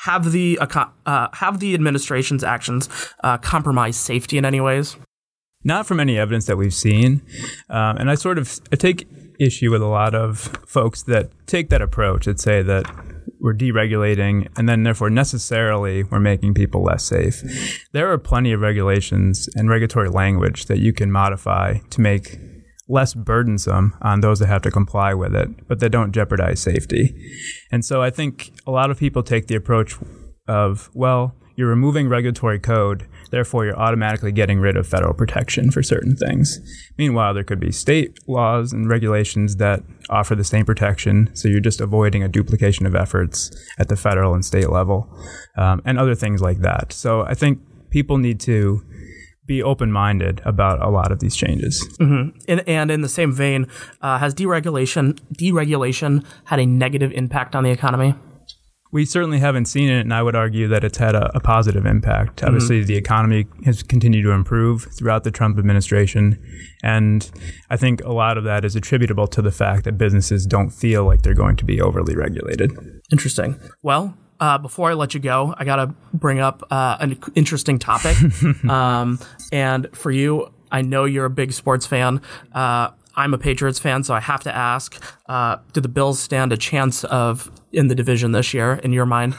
have 0.00 0.30
the 0.32 0.58
uh, 0.60 1.28
have 1.32 1.60
the 1.60 1.74
administration's 1.74 2.44
actions 2.44 2.88
uh, 3.24 3.38
compromised 3.38 4.00
safety 4.00 4.38
in 4.38 4.44
any 4.44 4.60
ways? 4.60 4.96
Not 5.64 5.86
from 5.86 6.00
any 6.00 6.18
evidence 6.18 6.46
that 6.46 6.56
we've 6.56 6.72
seen, 6.72 7.22
um, 7.68 7.96
and 7.98 8.10
I 8.10 8.14
sort 8.14 8.38
of 8.38 8.60
I 8.72 8.76
take 8.76 9.08
issue 9.40 9.70
with 9.70 9.82
a 9.82 9.86
lot 9.86 10.14
of 10.14 10.38
folks 10.66 11.02
that 11.04 11.30
take 11.46 11.70
that 11.70 11.82
approach 11.82 12.26
and 12.26 12.38
say 12.38 12.62
that 12.62 12.84
we're 13.40 13.54
deregulating 13.54 14.48
and 14.56 14.68
then 14.68 14.82
therefore 14.82 15.10
necessarily 15.10 16.02
we're 16.04 16.20
making 16.20 16.54
people 16.54 16.82
less 16.82 17.04
safe. 17.04 17.42
There 17.92 18.10
are 18.12 18.18
plenty 18.18 18.52
of 18.52 18.60
regulations 18.60 19.48
and 19.54 19.68
regulatory 19.68 20.10
language 20.10 20.66
that 20.66 20.78
you 20.78 20.92
can 20.92 21.10
modify 21.10 21.78
to 21.90 22.00
make 22.00 22.38
less 22.88 23.14
burdensome 23.14 23.94
on 24.02 24.20
those 24.20 24.40
that 24.40 24.48
have 24.48 24.62
to 24.62 24.70
comply 24.70 25.14
with 25.14 25.34
it, 25.34 25.48
but 25.68 25.78
that 25.78 25.90
don't 25.90 26.12
jeopardize 26.12 26.60
safety. 26.60 27.14
And 27.70 27.84
so 27.84 28.02
I 28.02 28.10
think 28.10 28.52
a 28.66 28.70
lot 28.70 28.90
of 28.90 28.98
people 28.98 29.22
take 29.22 29.46
the 29.46 29.54
approach 29.54 29.96
of, 30.48 30.90
well, 30.92 31.34
you're 31.54 31.68
removing 31.68 32.08
regulatory 32.08 32.58
code 32.58 33.06
Therefore, 33.30 33.64
you're 33.64 33.78
automatically 33.78 34.32
getting 34.32 34.60
rid 34.60 34.76
of 34.76 34.86
federal 34.86 35.14
protection 35.14 35.70
for 35.70 35.82
certain 35.82 36.16
things. 36.16 36.58
Meanwhile, 36.98 37.34
there 37.34 37.44
could 37.44 37.60
be 37.60 37.72
state 37.72 38.18
laws 38.26 38.72
and 38.72 38.88
regulations 38.88 39.56
that 39.56 39.82
offer 40.08 40.34
the 40.34 40.44
same 40.44 40.64
protection, 40.64 41.30
so 41.34 41.48
you're 41.48 41.60
just 41.60 41.80
avoiding 41.80 42.22
a 42.22 42.28
duplication 42.28 42.86
of 42.86 42.94
efforts 42.94 43.50
at 43.78 43.88
the 43.88 43.96
federal 43.96 44.34
and 44.34 44.44
state 44.44 44.70
level, 44.70 45.08
um, 45.56 45.80
and 45.84 45.98
other 45.98 46.14
things 46.14 46.40
like 46.40 46.58
that. 46.58 46.92
So 46.92 47.22
I 47.22 47.34
think 47.34 47.60
people 47.90 48.18
need 48.18 48.40
to 48.40 48.84
be 49.46 49.62
open 49.62 49.90
minded 49.90 50.40
about 50.44 50.80
a 50.80 50.88
lot 50.88 51.10
of 51.10 51.18
these 51.18 51.34
changes. 51.34 51.84
Mm-hmm. 52.00 52.38
And, 52.46 52.68
and, 52.68 52.90
in 52.90 53.00
the 53.00 53.08
same 53.08 53.32
vein, 53.32 53.66
uh, 54.00 54.16
has 54.18 54.32
deregulation 54.32 55.18
deregulation 55.36 56.24
had 56.44 56.60
a 56.60 56.66
negative 56.66 57.10
impact 57.12 57.56
on 57.56 57.64
the 57.64 57.70
economy? 57.70 58.14
We 58.92 59.04
certainly 59.04 59.38
haven't 59.38 59.66
seen 59.66 59.88
it, 59.88 60.00
and 60.00 60.12
I 60.12 60.22
would 60.22 60.34
argue 60.34 60.66
that 60.68 60.82
it's 60.82 60.98
had 60.98 61.14
a, 61.14 61.30
a 61.36 61.40
positive 61.40 61.86
impact. 61.86 62.36
Mm-hmm. 62.36 62.46
Obviously, 62.46 62.84
the 62.84 62.96
economy 62.96 63.46
has 63.64 63.82
continued 63.82 64.22
to 64.22 64.32
improve 64.32 64.88
throughout 64.92 65.24
the 65.24 65.30
Trump 65.30 65.58
administration, 65.58 66.42
and 66.82 67.30
I 67.70 67.76
think 67.76 68.02
a 68.04 68.12
lot 68.12 68.36
of 68.36 68.44
that 68.44 68.64
is 68.64 68.74
attributable 68.74 69.28
to 69.28 69.42
the 69.42 69.52
fact 69.52 69.84
that 69.84 69.96
businesses 69.96 70.46
don't 70.46 70.70
feel 70.70 71.04
like 71.04 71.22
they're 71.22 71.34
going 71.34 71.56
to 71.56 71.64
be 71.64 71.80
overly 71.80 72.16
regulated. 72.16 72.72
Interesting. 73.12 73.60
Well, 73.82 74.16
uh, 74.40 74.58
before 74.58 74.90
I 74.90 74.94
let 74.94 75.14
you 75.14 75.20
go, 75.20 75.54
I 75.56 75.64
got 75.64 75.76
to 75.76 75.94
bring 76.14 76.40
up 76.40 76.66
uh, 76.70 76.96
an 76.98 77.18
interesting 77.34 77.78
topic. 77.78 78.16
um, 78.68 79.18
and 79.52 79.86
for 79.94 80.10
you, 80.10 80.52
I 80.72 80.82
know 80.82 81.04
you're 81.04 81.26
a 81.26 81.30
big 81.30 81.52
sports 81.52 81.86
fan. 81.86 82.22
Uh, 82.52 82.90
I'm 83.14 83.34
a 83.34 83.38
Patriots 83.38 83.78
fan, 83.78 84.02
so 84.02 84.14
I 84.14 84.20
have 84.20 84.42
to 84.44 84.54
ask: 84.54 85.02
uh, 85.28 85.58
Do 85.72 85.80
the 85.80 85.88
Bills 85.88 86.18
stand 86.18 86.52
a 86.52 86.56
chance 86.56 87.04
of 87.04 87.50
in 87.72 87.88
the 87.88 87.94
division 87.94 88.32
this 88.32 88.54
year, 88.54 88.74
in 88.74 88.92
your 88.92 89.06
mind? 89.06 89.34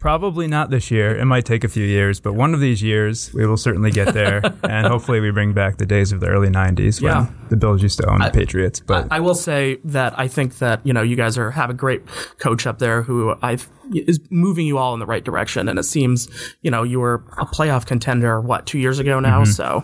Probably 0.00 0.46
not 0.46 0.70
this 0.70 0.92
year. 0.92 1.16
It 1.16 1.24
might 1.24 1.44
take 1.44 1.64
a 1.64 1.68
few 1.68 1.84
years, 1.84 2.20
but 2.20 2.34
one 2.34 2.54
of 2.54 2.60
these 2.60 2.80
years 2.80 3.34
we 3.34 3.44
will 3.44 3.56
certainly 3.56 3.90
get 3.90 4.14
there, 4.14 4.40
and 4.62 4.86
hopefully 4.86 5.18
we 5.18 5.32
bring 5.32 5.54
back 5.54 5.78
the 5.78 5.86
days 5.86 6.12
of 6.12 6.20
the 6.20 6.28
early 6.28 6.48
'90s 6.48 7.02
when 7.02 7.12
yeah. 7.12 7.26
the 7.48 7.56
Bills 7.56 7.82
used 7.82 7.98
to 7.98 8.08
own 8.08 8.22
I, 8.22 8.28
the 8.28 8.38
Patriots. 8.38 8.78
But 8.78 9.08
I, 9.10 9.16
I, 9.16 9.20
will 9.20 9.34
say 9.34 9.80
that 9.82 10.16
I 10.16 10.28
think 10.28 10.58
that 10.58 10.86
you 10.86 10.92
know 10.92 11.02
you 11.02 11.16
guys 11.16 11.36
are 11.36 11.50
have 11.50 11.68
a 11.68 11.74
great 11.74 12.02
coach 12.38 12.64
up 12.64 12.78
there 12.78 13.02
who 13.02 13.34
I 13.42 13.58
is 13.92 14.20
moving 14.30 14.68
you 14.68 14.78
all 14.78 14.94
in 14.94 15.00
the 15.00 15.06
right 15.06 15.24
direction, 15.24 15.68
and 15.68 15.80
it 15.80 15.84
seems 15.84 16.28
you 16.62 16.70
know 16.70 16.84
you 16.84 17.00
were 17.00 17.24
a 17.36 17.44
playoff 17.44 17.84
contender 17.84 18.40
what 18.40 18.66
two 18.66 18.78
years 18.78 19.00
ago 19.00 19.18
now, 19.18 19.42
mm-hmm. 19.42 19.50
so 19.50 19.82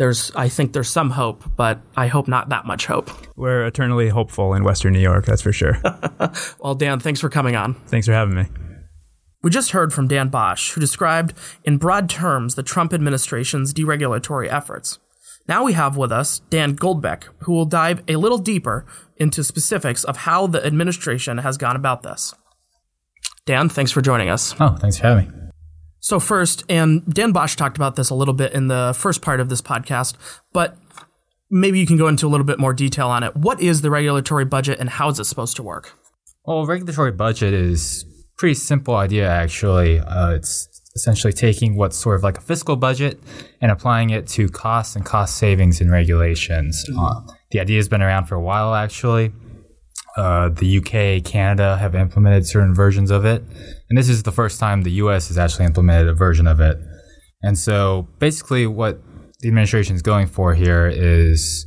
there's 0.00 0.32
I 0.34 0.48
think 0.48 0.72
there's 0.72 0.88
some 0.88 1.10
hope, 1.10 1.44
but 1.56 1.78
I 1.94 2.06
hope 2.06 2.26
not 2.26 2.48
that 2.48 2.64
much 2.64 2.86
hope. 2.86 3.10
We're 3.36 3.66
eternally 3.66 4.08
hopeful 4.08 4.54
in 4.54 4.64
Western 4.64 4.94
New 4.94 4.98
York, 5.00 5.26
that's 5.26 5.42
for 5.42 5.52
sure. 5.52 5.78
well, 6.58 6.74
Dan, 6.74 7.00
thanks 7.00 7.20
for 7.20 7.28
coming 7.28 7.54
on. 7.54 7.74
Thanks 7.86 8.06
for 8.06 8.14
having 8.14 8.34
me. 8.34 8.46
We 9.42 9.50
just 9.50 9.72
heard 9.72 9.92
from 9.92 10.08
Dan 10.08 10.28
Bosch, 10.28 10.72
who 10.72 10.80
described 10.80 11.34
in 11.64 11.76
broad 11.76 12.08
terms 12.08 12.54
the 12.54 12.62
Trump 12.62 12.94
administration's 12.94 13.74
deregulatory 13.74 14.50
efforts. 14.50 14.98
Now 15.46 15.64
we 15.64 15.74
have 15.74 15.98
with 15.98 16.12
us 16.12 16.40
Dan 16.48 16.76
Goldbeck, 16.76 17.24
who 17.40 17.52
will 17.52 17.66
dive 17.66 18.02
a 18.08 18.16
little 18.16 18.38
deeper 18.38 18.86
into 19.18 19.44
specifics 19.44 20.02
of 20.04 20.16
how 20.18 20.46
the 20.46 20.64
administration 20.64 21.38
has 21.38 21.58
gone 21.58 21.76
about 21.76 22.02
this. 22.02 22.34
Dan, 23.44 23.68
thanks 23.68 23.92
for 23.92 24.00
joining 24.00 24.30
us. 24.30 24.54
Oh, 24.58 24.76
thanks 24.80 24.96
for 24.96 25.08
having 25.08 25.28
me. 25.28 25.49
So, 26.00 26.18
first, 26.18 26.64
and 26.68 27.04
Dan 27.06 27.32
Bosch 27.32 27.56
talked 27.56 27.76
about 27.76 27.96
this 27.96 28.10
a 28.10 28.14
little 28.14 28.34
bit 28.34 28.52
in 28.52 28.68
the 28.68 28.94
first 28.96 29.22
part 29.22 29.38
of 29.38 29.48
this 29.48 29.60
podcast, 29.60 30.16
but 30.52 30.76
maybe 31.50 31.78
you 31.78 31.86
can 31.86 31.96
go 31.96 32.08
into 32.08 32.26
a 32.26 32.30
little 32.30 32.46
bit 32.46 32.58
more 32.58 32.72
detail 32.72 33.08
on 33.08 33.22
it. 33.22 33.36
What 33.36 33.60
is 33.60 33.82
the 33.82 33.90
regulatory 33.90 34.44
budget 34.44 34.78
and 34.78 34.88
how 34.88 35.10
is 35.10 35.18
it 35.18 35.24
supposed 35.24 35.56
to 35.56 35.62
work? 35.62 35.92
Well, 36.44 36.64
regulatory 36.64 37.12
budget 37.12 37.52
is 37.52 38.04
pretty 38.38 38.54
simple 38.54 38.96
idea 38.96 39.28
actually. 39.28 39.98
Uh, 40.00 40.30
it's 40.30 40.68
essentially 40.94 41.32
taking 41.32 41.76
what's 41.76 41.96
sort 41.96 42.16
of 42.16 42.22
like 42.22 42.38
a 42.38 42.40
fiscal 42.40 42.76
budget 42.76 43.20
and 43.60 43.70
applying 43.70 44.10
it 44.10 44.26
to 44.26 44.48
costs 44.48 44.96
and 44.96 45.04
cost 45.04 45.36
savings 45.36 45.80
and 45.80 45.90
regulations. 45.90 46.84
Mm-hmm. 46.88 46.98
Uh, 46.98 47.34
the 47.50 47.60
idea 47.60 47.76
has 47.76 47.88
been 47.88 48.02
around 48.02 48.26
for 48.26 48.36
a 48.36 48.40
while 48.40 48.74
actually. 48.74 49.32
Uh, 50.16 50.48
the 50.48 50.78
UK, 50.78 51.24
Canada 51.24 51.76
have 51.76 51.94
implemented 51.94 52.44
certain 52.46 52.74
versions 52.74 53.10
of 53.10 53.24
it, 53.24 53.44
and 53.90 53.98
this 53.98 54.08
is 54.08 54.22
the 54.22 54.32
first 54.32 54.60
time 54.60 54.82
the 54.82 54.92
US 54.92 55.28
has 55.28 55.36
actually 55.36 55.66
implemented 55.66 56.08
a 56.08 56.14
version 56.14 56.46
of 56.46 56.60
it. 56.60 56.78
And 57.42 57.58
so, 57.58 58.08
basically, 58.18 58.66
what 58.66 59.00
the 59.40 59.48
administration 59.48 59.96
is 59.96 60.02
going 60.02 60.28
for 60.28 60.54
here 60.54 60.86
is 60.86 61.66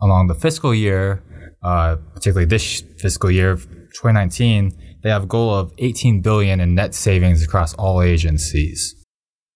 along 0.00 0.28
the 0.28 0.34
fiscal 0.34 0.74
year, 0.74 1.22
uh, 1.62 1.96
particularly 2.14 2.46
this 2.46 2.82
fiscal 2.98 3.30
year, 3.30 3.56
2019, 3.56 4.72
they 5.02 5.10
have 5.10 5.24
a 5.24 5.26
goal 5.26 5.54
of 5.54 5.72
18 5.78 6.20
billion 6.20 6.60
in 6.60 6.74
net 6.74 6.94
savings 6.94 7.42
across 7.42 7.74
all 7.74 8.02
agencies. 8.02 8.94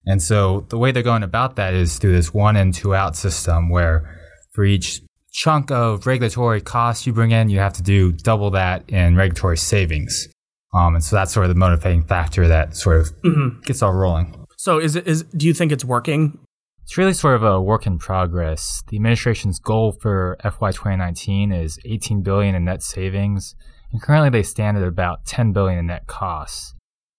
And 0.04 0.20
so 0.20 0.66
the 0.68 0.78
way 0.78 0.90
they're 0.90 1.02
going 1.02 1.22
about 1.22 1.56
that 1.56 1.74
is 1.74 1.98
through 1.98 2.12
this 2.12 2.34
one 2.34 2.56
in, 2.56 2.72
two 2.72 2.94
out 2.94 3.14
system 3.14 3.70
where 3.70 4.18
for 4.52 4.64
each 4.64 5.02
chunk 5.32 5.70
of 5.70 6.06
regulatory 6.06 6.60
costs 6.60 7.06
you 7.06 7.12
bring 7.12 7.30
in, 7.30 7.48
you 7.48 7.58
have 7.58 7.72
to 7.74 7.82
do 7.82 8.12
double 8.12 8.50
that 8.50 8.88
in 8.88 9.14
regulatory 9.14 9.56
savings. 9.56 10.28
Um, 10.74 10.94
and 10.94 11.04
so 11.04 11.16
that's 11.16 11.32
sort 11.32 11.44
of 11.44 11.50
the 11.50 11.58
motivating 11.58 12.02
factor 12.02 12.48
that 12.48 12.76
sort 12.76 13.00
of 13.00 13.22
mm-hmm. 13.22 13.60
gets 13.62 13.82
all 13.82 13.92
rolling. 13.92 14.46
So 14.56 14.78
is 14.78 14.96
it 14.96 15.06
is 15.06 15.24
do 15.36 15.46
you 15.46 15.54
think 15.54 15.72
it's 15.72 15.84
working? 15.84 16.38
It's 16.82 16.98
really 16.98 17.12
sort 17.14 17.36
of 17.36 17.42
a 17.42 17.60
work 17.60 17.86
in 17.86 17.98
progress. 17.98 18.82
The 18.88 18.96
administration's 18.96 19.58
goal 19.58 19.92
for 20.00 20.36
FY 20.42 20.72
2019 20.72 21.52
is 21.52 21.78
18 21.84 22.22
billion 22.22 22.54
in 22.54 22.64
net 22.64 22.82
savings, 22.82 23.54
and 23.92 24.02
currently 24.02 24.30
they 24.30 24.42
stand 24.42 24.76
at 24.76 24.82
about 24.82 25.24
10 25.26 25.52
billion 25.52 25.78
in 25.78 25.86
net 25.86 26.06
costs. 26.06 26.74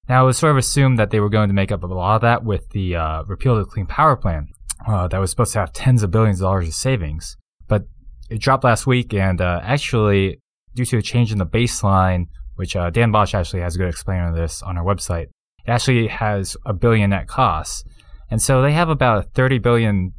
Now, 0.10 0.24
it 0.24 0.26
was 0.26 0.38
sort 0.38 0.52
of 0.52 0.58
assumed 0.58 1.00
that 1.00 1.12
they 1.12 1.22
were 1.22 1.30
going 1.30 1.48
to 1.48 1.54
make 1.54 1.72
up 1.72 1.84
a 1.84 1.88
lot 1.88 2.16
of 2.16 2.22
that 2.22 2.44
with 2.44 2.70
the 2.72 2.98
uh, 2.98 3.24
repeal 3.24 3.58
of 3.58 3.66
the 3.66 3.72
Clean 3.72 3.86
Power 3.86 4.18
Plan 4.18 4.48
uh, 4.86 5.08
that 5.08 5.18
was 5.18 5.30
supposed 5.30 5.54
to 5.54 5.60
have 5.60 5.72
tens 5.72 6.04
of 6.04 6.12
billions 6.12 6.42
of 6.42 6.46
dollars 6.46 6.68
of 6.68 6.74
savings. 6.74 7.38
But 7.70 7.84
it 8.30 8.42
dropped 8.42 8.66
last 8.66 8.86
week, 8.86 9.14
and 9.14 9.40
uh, 9.40 9.62
actually, 9.64 10.40
due 10.76 10.86
to 10.86 10.98
a 10.98 11.02
change 11.02 11.32
in 11.32 11.38
the 11.38 11.46
baseline, 11.46 12.28
which 12.56 12.76
uh, 12.76 12.90
Dan 12.90 13.12
Bosch 13.12 13.34
actually 13.34 13.62
has 13.62 13.76
a 13.76 13.78
good 13.78 13.90
explainer 13.90 14.30
of 14.30 14.36
this 14.36 14.62
on 14.62 14.78
our 14.78 14.84
website, 14.84 15.28
it 15.66 15.72
actually 15.72 16.08
has 16.08 16.58
a 16.66 16.74
billion 16.74 17.12
net 17.12 17.28
costs. 17.28 17.84
And 18.30 18.42
so 18.42 18.62
they 18.62 18.72
have 18.74 18.90
about 18.90 19.26
a 19.26 19.28
$30 19.30 19.62
billion 19.62 20.14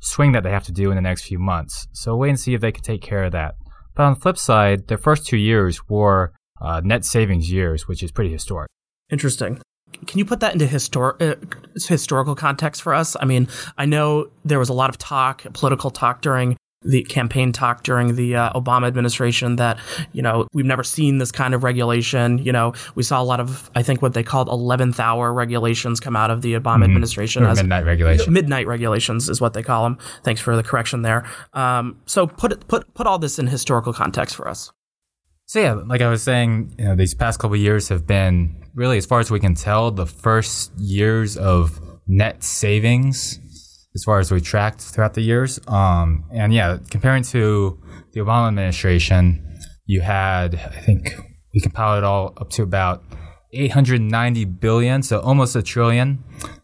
swing 0.00 0.32
that 0.32 0.42
they 0.42 0.50
have 0.50 0.64
to 0.64 0.72
do 0.72 0.90
in 0.90 0.96
the 0.96 1.02
next 1.02 1.22
few 1.22 1.38
months. 1.38 1.88
So 1.92 2.16
wait 2.16 2.30
and 2.30 2.40
see 2.40 2.54
if 2.54 2.60
they 2.60 2.72
can 2.72 2.84
take 2.84 3.02
care 3.02 3.24
of 3.24 3.32
that. 3.32 3.56
But 3.94 4.04
on 4.04 4.14
the 4.14 4.20
flip 4.20 4.38
side, 4.38 4.86
their 4.88 4.98
first 4.98 5.26
two 5.26 5.36
years 5.36 5.88
were 5.88 6.32
uh, 6.60 6.80
net 6.84 7.04
savings 7.04 7.50
years, 7.50 7.88
which 7.88 8.02
is 8.02 8.12
pretty 8.12 8.30
historic. 8.30 8.68
Interesting. 9.10 9.60
Can 10.06 10.18
you 10.18 10.24
put 10.24 10.40
that 10.40 10.52
into 10.52 10.66
histor- 10.66 11.20
uh, 11.20 11.36
historical 11.88 12.34
context 12.34 12.82
for 12.82 12.94
us? 12.94 13.16
I 13.18 13.24
mean, 13.24 13.48
I 13.76 13.86
know 13.86 14.28
there 14.44 14.58
was 14.58 14.68
a 14.68 14.74
lot 14.74 14.90
of 14.90 14.98
talk, 14.98 15.42
political 15.54 15.90
talk 15.90 16.20
during 16.20 16.56
the 16.82 17.02
campaign 17.04 17.52
talk 17.52 17.82
during 17.82 18.14
the 18.14 18.36
uh, 18.36 18.52
Obama 18.52 18.86
administration 18.86 19.56
that 19.56 19.78
you 20.12 20.22
know 20.22 20.46
we've 20.52 20.66
never 20.66 20.84
seen 20.84 21.18
this 21.18 21.32
kind 21.32 21.54
of 21.54 21.64
regulation. 21.64 22.38
You 22.38 22.52
know, 22.52 22.72
we 22.94 23.02
saw 23.02 23.20
a 23.20 23.24
lot 23.24 23.40
of 23.40 23.70
I 23.74 23.82
think 23.82 24.00
what 24.00 24.14
they 24.14 24.22
called 24.22 24.48
eleventh 24.48 25.00
hour 25.00 25.32
regulations 25.32 26.00
come 26.00 26.16
out 26.16 26.30
of 26.30 26.42
the 26.42 26.54
Obama 26.54 26.60
mm-hmm. 26.60 26.84
administration 26.84 27.44
or 27.44 27.48
as 27.48 27.58
midnight 27.58 27.84
regulations. 27.84 28.28
Midnight 28.28 28.66
regulations 28.66 29.28
is 29.28 29.40
what 29.40 29.54
they 29.54 29.62
call 29.62 29.84
them. 29.84 29.98
Thanks 30.22 30.40
for 30.40 30.54
the 30.54 30.62
correction 30.62 31.02
there. 31.02 31.24
Um, 31.52 32.00
so 32.06 32.26
put 32.26 32.66
put 32.68 32.92
put 32.94 33.06
all 33.06 33.18
this 33.18 33.38
in 33.38 33.48
historical 33.48 33.92
context 33.92 34.36
for 34.36 34.48
us. 34.48 34.72
So 35.46 35.60
yeah, 35.60 35.72
like 35.72 36.02
I 36.02 36.10
was 36.10 36.22
saying, 36.22 36.74
you 36.78 36.84
know, 36.84 36.94
these 36.94 37.14
past 37.14 37.40
couple 37.40 37.56
years 37.56 37.88
have 37.88 38.06
been 38.06 38.54
really, 38.74 38.98
as 38.98 39.06
far 39.06 39.18
as 39.18 39.30
we 39.30 39.40
can 39.40 39.54
tell, 39.54 39.90
the 39.90 40.06
first 40.06 40.72
years 40.78 41.38
of 41.38 41.80
net 42.06 42.44
savings 42.44 43.40
as 43.98 44.04
far 44.04 44.20
as 44.20 44.30
we 44.30 44.40
tracked 44.40 44.80
throughout 44.80 45.14
the 45.14 45.20
years. 45.20 45.58
Um, 45.66 46.24
and 46.32 46.54
yeah, 46.54 46.78
comparing 46.88 47.24
to 47.24 47.82
the 48.12 48.20
Obama 48.20 48.46
administration, 48.46 49.44
you 49.86 50.02
had, 50.02 50.54
I 50.54 50.80
think 50.82 51.16
we 51.52 51.60
compiled 51.60 51.98
it 51.98 52.04
all 52.04 52.32
up 52.36 52.50
to 52.50 52.62
about 52.62 53.02
890 53.52 54.44
billion, 54.44 55.02
so 55.02 55.18
almost 55.18 55.56
a 55.56 55.62
trillion 55.62 56.22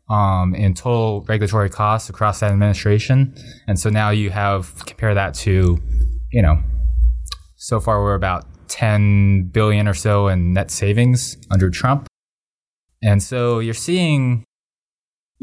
um, 0.09 0.55
in 0.55 0.75
total 0.75 1.23
regulatory 1.23 1.69
costs 1.71 2.09
across 2.09 2.39
that 2.39 2.53
administration. 2.53 3.35
And 3.67 3.81
so 3.81 3.91
now 3.91 4.11
you 4.11 4.31
have, 4.31 4.73
compare 4.87 5.15
that 5.15 5.35
to, 5.35 5.83
you 6.31 6.43
know, 6.43 6.63
so 7.57 7.81
far 7.81 8.01
we're 8.01 8.15
about 8.15 8.47
10 8.69 9.51
billion 9.53 9.89
or 9.89 9.95
so 9.95 10.29
in 10.29 10.53
net 10.53 10.71
savings 10.71 11.37
under 11.51 11.69
Trump. 11.69 12.07
And 13.03 13.21
so 13.21 13.59
you're 13.59 13.75
seeing 13.75 14.45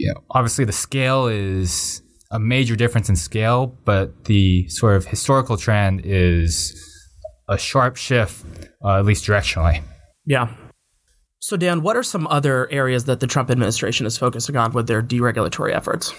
you 0.01 0.13
know, 0.13 0.23
obviously 0.31 0.65
the 0.65 0.71
scale 0.73 1.27
is 1.27 2.01
a 2.31 2.39
major 2.39 2.75
difference 2.75 3.07
in 3.07 3.15
scale, 3.15 3.77
but 3.85 4.25
the 4.25 4.67
sort 4.69 4.95
of 4.95 5.05
historical 5.05 5.57
trend 5.57 6.01
is 6.03 6.75
a 7.47 7.57
sharp 7.57 7.97
shift, 7.97 8.43
uh, 8.83 8.97
at 8.97 9.05
least 9.05 9.25
directionally. 9.25 9.83
Yeah. 10.25 10.53
So, 11.39 11.57
Dan, 11.57 11.81
what 11.81 11.95
are 11.95 12.03
some 12.03 12.27
other 12.27 12.71
areas 12.71 13.05
that 13.05 13.19
the 13.19 13.27
Trump 13.27 13.51
administration 13.51 14.05
is 14.05 14.17
focusing 14.17 14.55
on 14.55 14.71
with 14.73 14.87
their 14.87 15.01
deregulatory 15.01 15.75
efforts? 15.75 16.13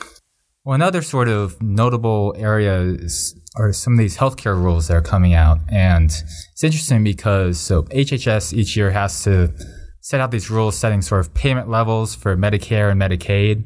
Well, 0.64 0.74
another 0.74 1.02
sort 1.02 1.28
of 1.28 1.60
notable 1.60 2.34
area 2.38 2.80
is, 2.82 3.34
are 3.56 3.72
some 3.72 3.94
of 3.94 3.98
these 3.98 4.16
healthcare 4.16 4.56
rules 4.56 4.88
that 4.88 4.96
are 4.96 5.02
coming 5.02 5.34
out. 5.34 5.58
And 5.68 6.04
it's 6.04 6.62
interesting 6.62 7.02
because 7.02 7.58
so 7.58 7.82
HHS 7.84 8.52
each 8.52 8.76
year 8.76 8.92
has 8.92 9.24
to 9.24 9.52
set 10.02 10.20
out 10.20 10.30
these 10.30 10.50
rules 10.50 10.76
setting 10.76 11.00
sort 11.02 11.20
of 11.20 11.32
payment 11.34 11.68
levels 11.68 12.14
for 12.14 12.36
Medicare 12.36 12.90
and 12.90 13.00
Medicaid. 13.00 13.64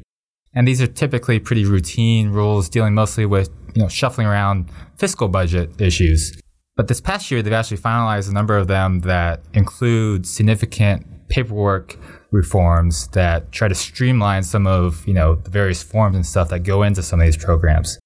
And 0.57 0.67
these 0.67 0.81
are 0.81 0.87
typically 0.87 1.37
pretty 1.37 1.65
routine 1.65 2.31
rules 2.31 2.67
dealing 2.67 2.95
mostly 2.95 3.27
with, 3.27 3.51
you 3.75 3.83
know, 3.83 3.87
shuffling 3.87 4.25
around 4.25 4.71
fiscal 4.97 5.27
budget 5.27 5.79
issues. 5.79 6.41
But 6.75 6.87
this 6.87 6.99
past 6.99 7.29
year, 7.29 7.43
they've 7.43 7.53
actually 7.53 7.77
finalized 7.77 8.27
a 8.27 8.33
number 8.33 8.57
of 8.57 8.65
them 8.65 9.01
that 9.01 9.43
include 9.53 10.25
significant 10.25 11.05
paperwork 11.29 11.95
reforms 12.31 13.07
that 13.09 13.51
try 13.51 13.67
to 13.67 13.75
streamline 13.75 14.41
some 14.41 14.65
of, 14.65 15.07
you 15.07 15.13
know, 15.13 15.35
the 15.35 15.51
various 15.51 15.83
forms 15.83 16.15
and 16.15 16.25
stuff 16.25 16.49
that 16.49 16.63
go 16.63 16.81
into 16.81 17.03
some 17.03 17.21
of 17.21 17.27
these 17.27 17.37
programs. 17.37 17.99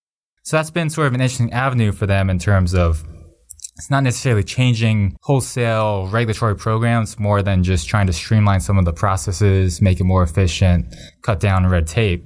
So 0.44 0.58
that's 0.58 0.72
been 0.72 0.90
sort 0.90 1.08
of 1.08 1.14
an 1.14 1.22
interesting 1.22 1.54
avenue 1.54 1.94
for 1.94 2.06
them 2.06 2.30
in 2.30 2.38
terms 2.38 2.74
of 2.74 3.06
it's 3.78 3.90
not 3.90 4.04
necessarily 4.04 4.44
changing 4.44 5.18
wholesale 5.22 6.08
regulatory 6.08 6.56
programs 6.56 7.18
more 7.20 7.42
than 7.42 7.64
just 7.64 7.88
trying 7.88 8.08
to 8.08 8.14
streamline 8.14 8.60
some 8.60 8.78
of 8.78 8.86
the 8.86 8.94
processes, 8.94 9.82
make 9.82 10.00
it 10.00 10.04
more 10.04 10.24
efficient, 10.24 10.94
cut 11.22 11.40
down 11.40 11.68
red 11.68 11.88
tape. 11.88 12.24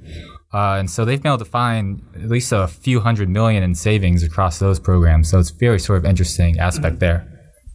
Uh, 0.54 0.78
and 0.80 0.90
so 0.90 1.04
they've 1.04 1.22
been 1.22 1.32
able 1.32 1.38
to 1.38 1.46
find 1.46 2.02
at 2.16 2.30
least 2.30 2.52
a 2.52 2.68
few 2.68 3.00
hundred 3.00 3.30
million 3.30 3.62
in 3.62 3.76
savings 3.76 4.24
across 4.24 4.60
those 4.60 4.80
programs. 4.80 5.30
So 5.30 5.40
it's 5.40 5.52
very 5.52 5.80
sort 5.80 5.98
of 5.98 6.06
interesting 6.06 6.60
aspect 6.60 7.00
there. 7.00 7.28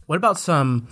What 0.07 0.17
about 0.17 0.37
some, 0.37 0.87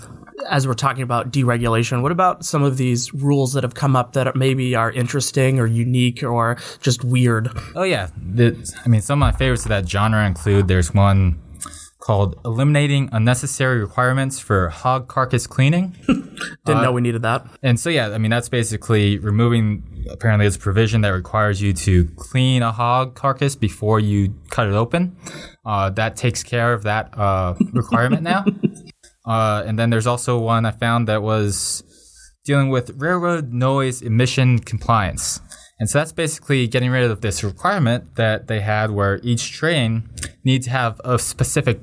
as 0.47 0.67
we're 0.67 0.75
talking 0.75 1.03
about 1.03 1.31
deregulation, 1.31 2.01
what 2.01 2.11
about 2.11 2.45
some 2.45 2.63
of 2.63 2.77
these 2.77 3.13
rules 3.13 3.53
that 3.53 3.63
have 3.63 3.73
come 3.73 3.95
up 3.95 4.13
that 4.13 4.35
maybe 4.35 4.75
are 4.75 4.91
interesting 4.91 5.59
or 5.59 5.65
unique 5.65 6.23
or 6.23 6.57
just 6.79 7.03
weird? 7.03 7.49
Oh, 7.75 7.83
yeah. 7.83 8.09
The, 8.17 8.73
I 8.85 8.87
mean, 8.87 9.01
some 9.01 9.21
of 9.21 9.33
my 9.33 9.37
favorites 9.37 9.63
of 9.65 9.69
that 9.69 9.89
genre 9.89 10.25
include 10.25 10.67
there's 10.67 10.93
one 10.93 11.39
called 12.09 12.39
Eliminating 12.43 13.07
Unnecessary 13.11 13.79
Requirements 13.79 14.39
for 14.39 14.69
Hog 14.69 15.07
Carcass 15.07 15.45
Cleaning. 15.45 15.95
Didn't 16.07 16.79
uh, 16.79 16.81
know 16.81 16.91
we 16.91 17.01
needed 17.01 17.21
that. 17.21 17.45
And 17.61 17.79
so, 17.79 17.91
yeah, 17.91 18.07
I 18.07 18.17
mean, 18.17 18.31
that's 18.31 18.49
basically 18.49 19.19
removing, 19.19 20.07
apparently, 20.09 20.47
it's 20.47 20.55
a 20.55 20.59
provision 20.59 21.01
that 21.01 21.09
requires 21.09 21.61
you 21.61 21.71
to 21.71 22.05
clean 22.15 22.63
a 22.63 22.71
hog 22.71 23.13
carcass 23.13 23.55
before 23.55 23.99
you 23.99 24.33
cut 24.49 24.65
it 24.65 24.73
open. 24.73 25.15
Uh, 25.63 25.91
that 25.91 26.15
takes 26.15 26.41
care 26.41 26.73
of 26.73 26.81
that 26.81 27.15
uh, 27.15 27.53
requirement 27.73 28.23
now. 28.23 28.43
Uh, 29.23 29.61
and 29.67 29.77
then 29.77 29.91
there's 29.91 30.07
also 30.07 30.39
one 30.39 30.65
I 30.65 30.71
found 30.71 31.07
that 31.09 31.21
was 31.21 31.83
dealing 32.43 32.69
with 32.69 32.89
railroad 32.99 33.53
noise 33.53 34.01
emission 34.01 34.57
compliance. 34.57 35.41
And 35.79 35.87
so 35.87 35.99
that's 35.99 36.11
basically 36.11 36.67
getting 36.67 36.89
rid 36.89 37.09
of 37.09 37.21
this 37.21 37.43
requirement 37.43 38.15
that 38.15 38.47
they 38.47 38.61
had 38.61 38.89
where 38.89 39.19
each 39.21 39.51
train 39.51 40.09
needs 40.43 40.65
to 40.65 40.71
have 40.71 40.99
a 41.05 41.19
specific 41.19 41.79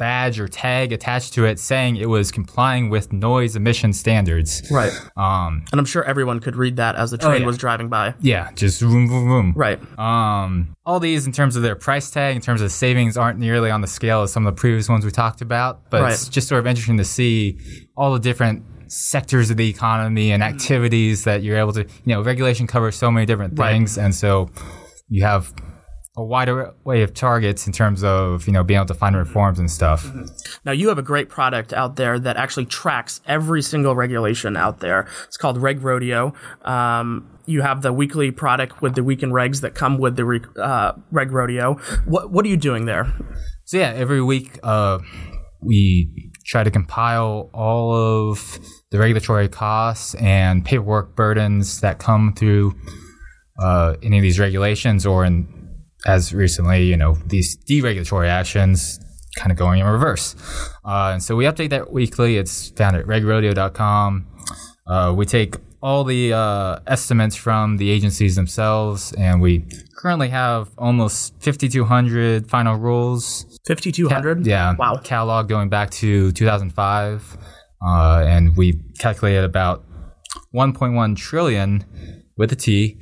badge 0.00 0.40
or 0.40 0.48
tag 0.48 0.92
attached 0.92 1.34
to 1.34 1.44
it 1.44 1.60
saying 1.60 1.96
it 1.96 2.08
was 2.08 2.32
complying 2.32 2.88
with 2.90 3.12
noise 3.12 3.54
emission 3.54 3.92
standards. 3.92 4.62
Right. 4.70 4.92
Um, 5.16 5.62
And 5.70 5.78
I'm 5.78 5.84
sure 5.84 6.02
everyone 6.02 6.40
could 6.40 6.56
read 6.56 6.76
that 6.76 6.96
as 6.96 7.10
the 7.12 7.18
train 7.18 7.42
yeah. 7.42 7.46
was 7.46 7.58
driving 7.58 7.88
by. 7.88 8.14
yeah, 8.20 8.50
just 8.54 8.80
vroom, 8.80 9.06
vroom, 9.08 9.28
vroom. 9.28 9.52
Right. 9.54 9.78
Um, 9.98 10.74
all 10.86 10.98
these, 11.00 11.26
in 11.26 11.32
terms 11.32 11.54
of 11.54 11.62
their 11.62 11.76
price 11.76 12.10
tag, 12.10 12.34
in 12.34 12.42
terms 12.42 12.62
of 12.62 12.72
savings, 12.72 13.16
aren't 13.16 13.38
nearly 13.38 13.70
on 13.70 13.82
the 13.82 13.86
scale 13.86 14.22
of 14.22 14.30
some 14.30 14.46
of 14.46 14.56
the 14.56 14.58
previous 14.60 14.88
ones 14.88 15.04
we 15.04 15.10
talked 15.10 15.42
about. 15.42 15.90
But 15.90 16.10
it's 16.12 16.28
just 16.28 16.48
sort 16.48 16.58
of 16.60 16.66
interesting 16.66 16.96
to 16.96 17.04
see 17.04 17.58
all 17.96 18.12
the 18.12 18.18
different 18.18 18.64
sectors 18.88 19.50
of 19.50 19.56
the 19.56 19.68
economy 19.68 20.32
and 20.32 20.42
activities 20.42 21.24
that 21.24 21.42
you're 21.42 21.58
able 21.58 21.72
to, 21.74 21.82
you 21.82 22.14
know, 22.14 22.22
regulation 22.22 22.66
covers 22.66 22.96
so 22.96 23.10
many 23.10 23.26
different 23.26 23.56
Right. 23.58 23.70
things. 23.72 23.96
And 23.98 24.12
so 24.14 24.48
you 25.08 25.22
have 25.24 25.52
a 26.16 26.24
wider 26.24 26.74
way 26.84 27.02
of 27.02 27.14
targets 27.14 27.66
in 27.66 27.72
terms 27.72 28.02
of, 28.02 28.46
you 28.46 28.52
know, 28.52 28.64
being 28.64 28.78
able 28.78 28.86
to 28.86 28.94
find 28.94 29.16
reforms 29.16 29.60
and 29.60 29.70
stuff. 29.70 30.10
Now 30.64 30.72
you 30.72 30.88
have 30.88 30.98
a 30.98 31.02
great 31.02 31.28
product 31.28 31.72
out 31.72 31.96
there 31.96 32.18
that 32.18 32.36
actually 32.36 32.66
tracks 32.66 33.20
every 33.26 33.62
single 33.62 33.94
regulation 33.94 34.56
out 34.56 34.80
there. 34.80 35.06
It's 35.26 35.36
called 35.36 35.56
Reg 35.58 35.82
Rodeo. 35.82 36.34
Um, 36.62 37.38
you 37.46 37.62
have 37.62 37.82
the 37.82 37.92
weekly 37.92 38.32
product 38.32 38.82
with 38.82 38.96
the 38.96 39.04
weekend 39.04 39.32
regs 39.32 39.60
that 39.60 39.74
come 39.74 39.98
with 39.98 40.16
the 40.16 40.24
re- 40.24 40.40
uh, 40.60 40.92
Reg 41.12 41.30
Rodeo. 41.30 41.74
What 42.06 42.32
what 42.32 42.44
are 42.44 42.48
you 42.48 42.56
doing 42.56 42.86
there? 42.86 43.12
So 43.64 43.78
yeah, 43.78 43.92
every 43.94 44.20
week 44.22 44.58
uh, 44.64 44.98
we 45.62 46.32
try 46.44 46.64
to 46.64 46.70
compile 46.72 47.50
all 47.54 47.94
of 47.94 48.58
the 48.90 48.98
regulatory 48.98 49.48
costs 49.48 50.16
and 50.16 50.64
paperwork 50.64 51.14
burdens 51.14 51.80
that 51.82 52.00
come 52.00 52.34
through 52.34 52.74
uh, 53.60 53.94
any 54.02 54.18
of 54.18 54.22
these 54.22 54.40
regulations, 54.40 55.06
or 55.06 55.24
in 55.24 55.59
as 56.06 56.32
recently, 56.32 56.84
you 56.84 56.96
know, 56.96 57.16
these 57.26 57.56
deregulatory 57.64 58.28
actions 58.28 58.98
kind 59.36 59.52
of 59.52 59.56
going 59.58 59.80
in 59.80 59.86
reverse. 59.86 60.34
Uh, 60.84 61.10
and 61.12 61.22
so 61.22 61.36
we 61.36 61.44
update 61.44 61.70
that 61.70 61.92
weekly. 61.92 62.36
It's 62.36 62.70
found 62.70 62.96
at 62.96 63.06
regrodeo.com. 63.06 64.26
Uh, 64.86 65.14
we 65.16 65.24
take 65.26 65.56
all 65.82 66.04
the 66.04 66.32
uh, 66.32 66.78
estimates 66.86 67.36
from 67.36 67.76
the 67.78 67.90
agencies 67.90 68.36
themselves, 68.36 69.12
and 69.14 69.40
we 69.40 69.64
currently 69.96 70.28
have 70.28 70.68
almost 70.76 71.34
5,200 71.42 72.48
final 72.50 72.76
rules 72.76 73.46
Fifty 73.66 73.92
two 73.92 74.08
hundred. 74.08 74.46
yeah. 74.46 74.74
Wow. 74.76 74.96
Catalog 74.96 75.48
going 75.48 75.68
back 75.68 75.90
to 75.90 76.32
2005. 76.32 77.36
Uh, 77.86 78.24
and 78.26 78.56
we 78.56 78.80
calculated 78.98 79.44
about 79.44 79.84
1.1 80.54 81.16
trillion 81.16 81.84
with 82.36 82.52
a 82.52 82.56
T 82.56 82.98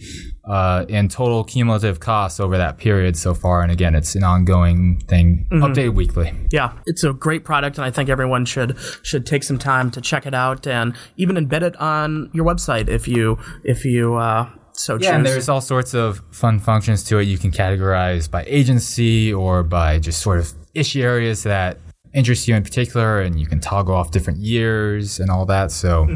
uh, 0.49 0.85
in 0.89 1.09
total 1.09 1.45
cumulative 1.45 2.01
costs 2.01 2.41
over 2.41 2.57
that 2.57 2.79
period 2.79 3.17
so 3.17 3.35
far. 3.35 3.63
And 3.63 3.71
again, 3.71 3.95
it's 3.95 4.15
an 4.15 4.25
ongoing 4.25 4.99
thing, 5.07 5.47
Mm-hmm. 5.51 5.63
updated 5.65 5.95
weekly. 5.95 6.33
Yeah, 6.51 6.73
it's 6.87 7.05
a 7.05 7.13
great 7.13 7.45
product, 7.45 7.79
and 7.79 7.85
I 7.85 7.91
think 7.91 8.09
everyone 8.09 8.45
should 8.47 8.77
should 9.03 9.27
take 9.27 9.43
some 9.45 9.59
time 9.59 9.91
to 9.93 10.01
check 10.01 10.27
it 10.27 10.35
out 10.35 10.67
and 10.67 10.95
even 11.17 11.37
embed 11.37 11.63
it 11.63 11.77
on 11.77 12.31
your 12.33 12.45
website 12.47 12.89
if 12.89 13.07
you 13.07 13.39
if 13.65 13.85
you 13.85 14.15
uh, 14.17 14.49
so 14.73 14.97
choose. 14.99 15.07
Yeah, 15.07 15.17
and 15.17 15.27
there's 15.27 15.49
all 15.49 15.61
sorts 15.61 15.93
of 15.95 16.23
fun 16.31 16.59
functions 16.61 17.05
to 17.05 17.19
it. 17.19 17.25
You 17.25 17.39
can 17.39 17.51
categorize 17.51 18.31
by 18.31 18.45
agency 18.47 19.33
or 19.33 19.63
by 19.63 19.99
just 19.99 20.21
sort 20.23 20.39
of 20.39 20.53
issue 20.75 21.01
areas 21.03 21.43
that 21.43 21.79
interest 22.15 22.49
you 22.49 22.55
in 22.55 22.63
particular, 22.63 23.21
and 23.21 23.39
you 23.39 23.47
can 23.47 23.61
toggle 23.61 23.95
off 23.95 24.11
different 24.11 24.39
years 24.41 25.21
and 25.21 25.31
all 25.31 25.45
that. 25.47 25.71
So 25.71 26.07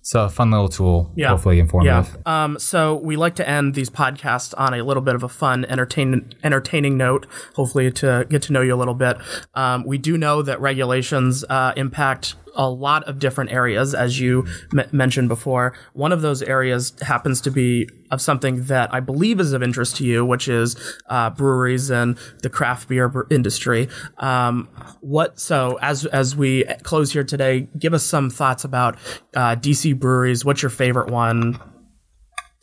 it's 0.00 0.14
a 0.14 0.28
fun 0.28 0.50
little 0.50 0.68
tool, 0.68 1.04
Mm-hmm. 1.06 1.20
Yeah. 1.20 1.28
hopefully 1.28 1.58
informative. 1.58 2.16
Yeah. 2.26 2.44
Um, 2.44 2.58
so 2.58 2.94
we 2.96 3.16
like 3.16 3.34
to 3.36 3.48
end 3.48 3.74
these 3.74 3.90
podcasts 3.90 4.54
on 4.56 4.74
a 4.74 4.82
little 4.82 5.02
bit 5.02 5.14
of 5.14 5.22
a 5.22 5.28
fun, 5.28 5.64
entertain, 5.66 6.32
entertaining 6.44 6.96
note. 6.96 7.26
Hopefully, 7.54 7.90
to 7.92 8.26
get 8.30 8.42
to 8.42 8.52
know 8.52 8.60
you 8.60 8.74
a 8.74 8.76
little 8.76 8.94
bit. 8.94 9.16
Um, 9.54 9.84
we 9.86 9.98
do 9.98 10.16
know 10.18 10.42
that 10.42 10.60
regulations 10.60 11.44
uh, 11.48 11.72
impact 11.76 12.34
a 12.58 12.68
lot 12.68 13.04
of 13.04 13.18
different 13.20 13.52
areas, 13.52 13.94
as 13.94 14.20
you 14.20 14.46
m- 14.76 14.88
mentioned 14.92 15.28
before. 15.28 15.72
One 15.94 16.12
of 16.12 16.20
those 16.20 16.42
areas 16.42 16.92
happens 17.00 17.40
to 17.42 17.50
be 17.50 17.88
of 18.10 18.20
something 18.20 18.64
that 18.64 18.92
I 18.92 19.00
believe 19.00 19.38
is 19.38 19.52
of 19.52 19.62
interest 19.62 19.96
to 19.96 20.04
you, 20.04 20.26
which 20.26 20.48
is 20.48 20.76
uh, 21.08 21.30
breweries 21.30 21.88
and 21.90 22.18
the 22.42 22.50
craft 22.50 22.88
beer 22.88 23.08
br- 23.08 23.22
industry. 23.30 23.88
Um, 24.18 24.68
what? 25.00 25.38
So 25.38 25.78
as 25.80 26.04
as 26.06 26.34
we 26.34 26.64
close 26.82 27.12
here 27.12 27.24
today, 27.24 27.68
give 27.78 27.94
us 27.94 28.04
some 28.04 28.28
thoughts 28.28 28.64
about 28.64 28.98
uh, 29.34 29.54
DC 29.54 29.98
breweries. 29.98 30.44
What's 30.44 30.62
your 30.62 30.70
favorite 30.70 31.10
one? 31.10 31.58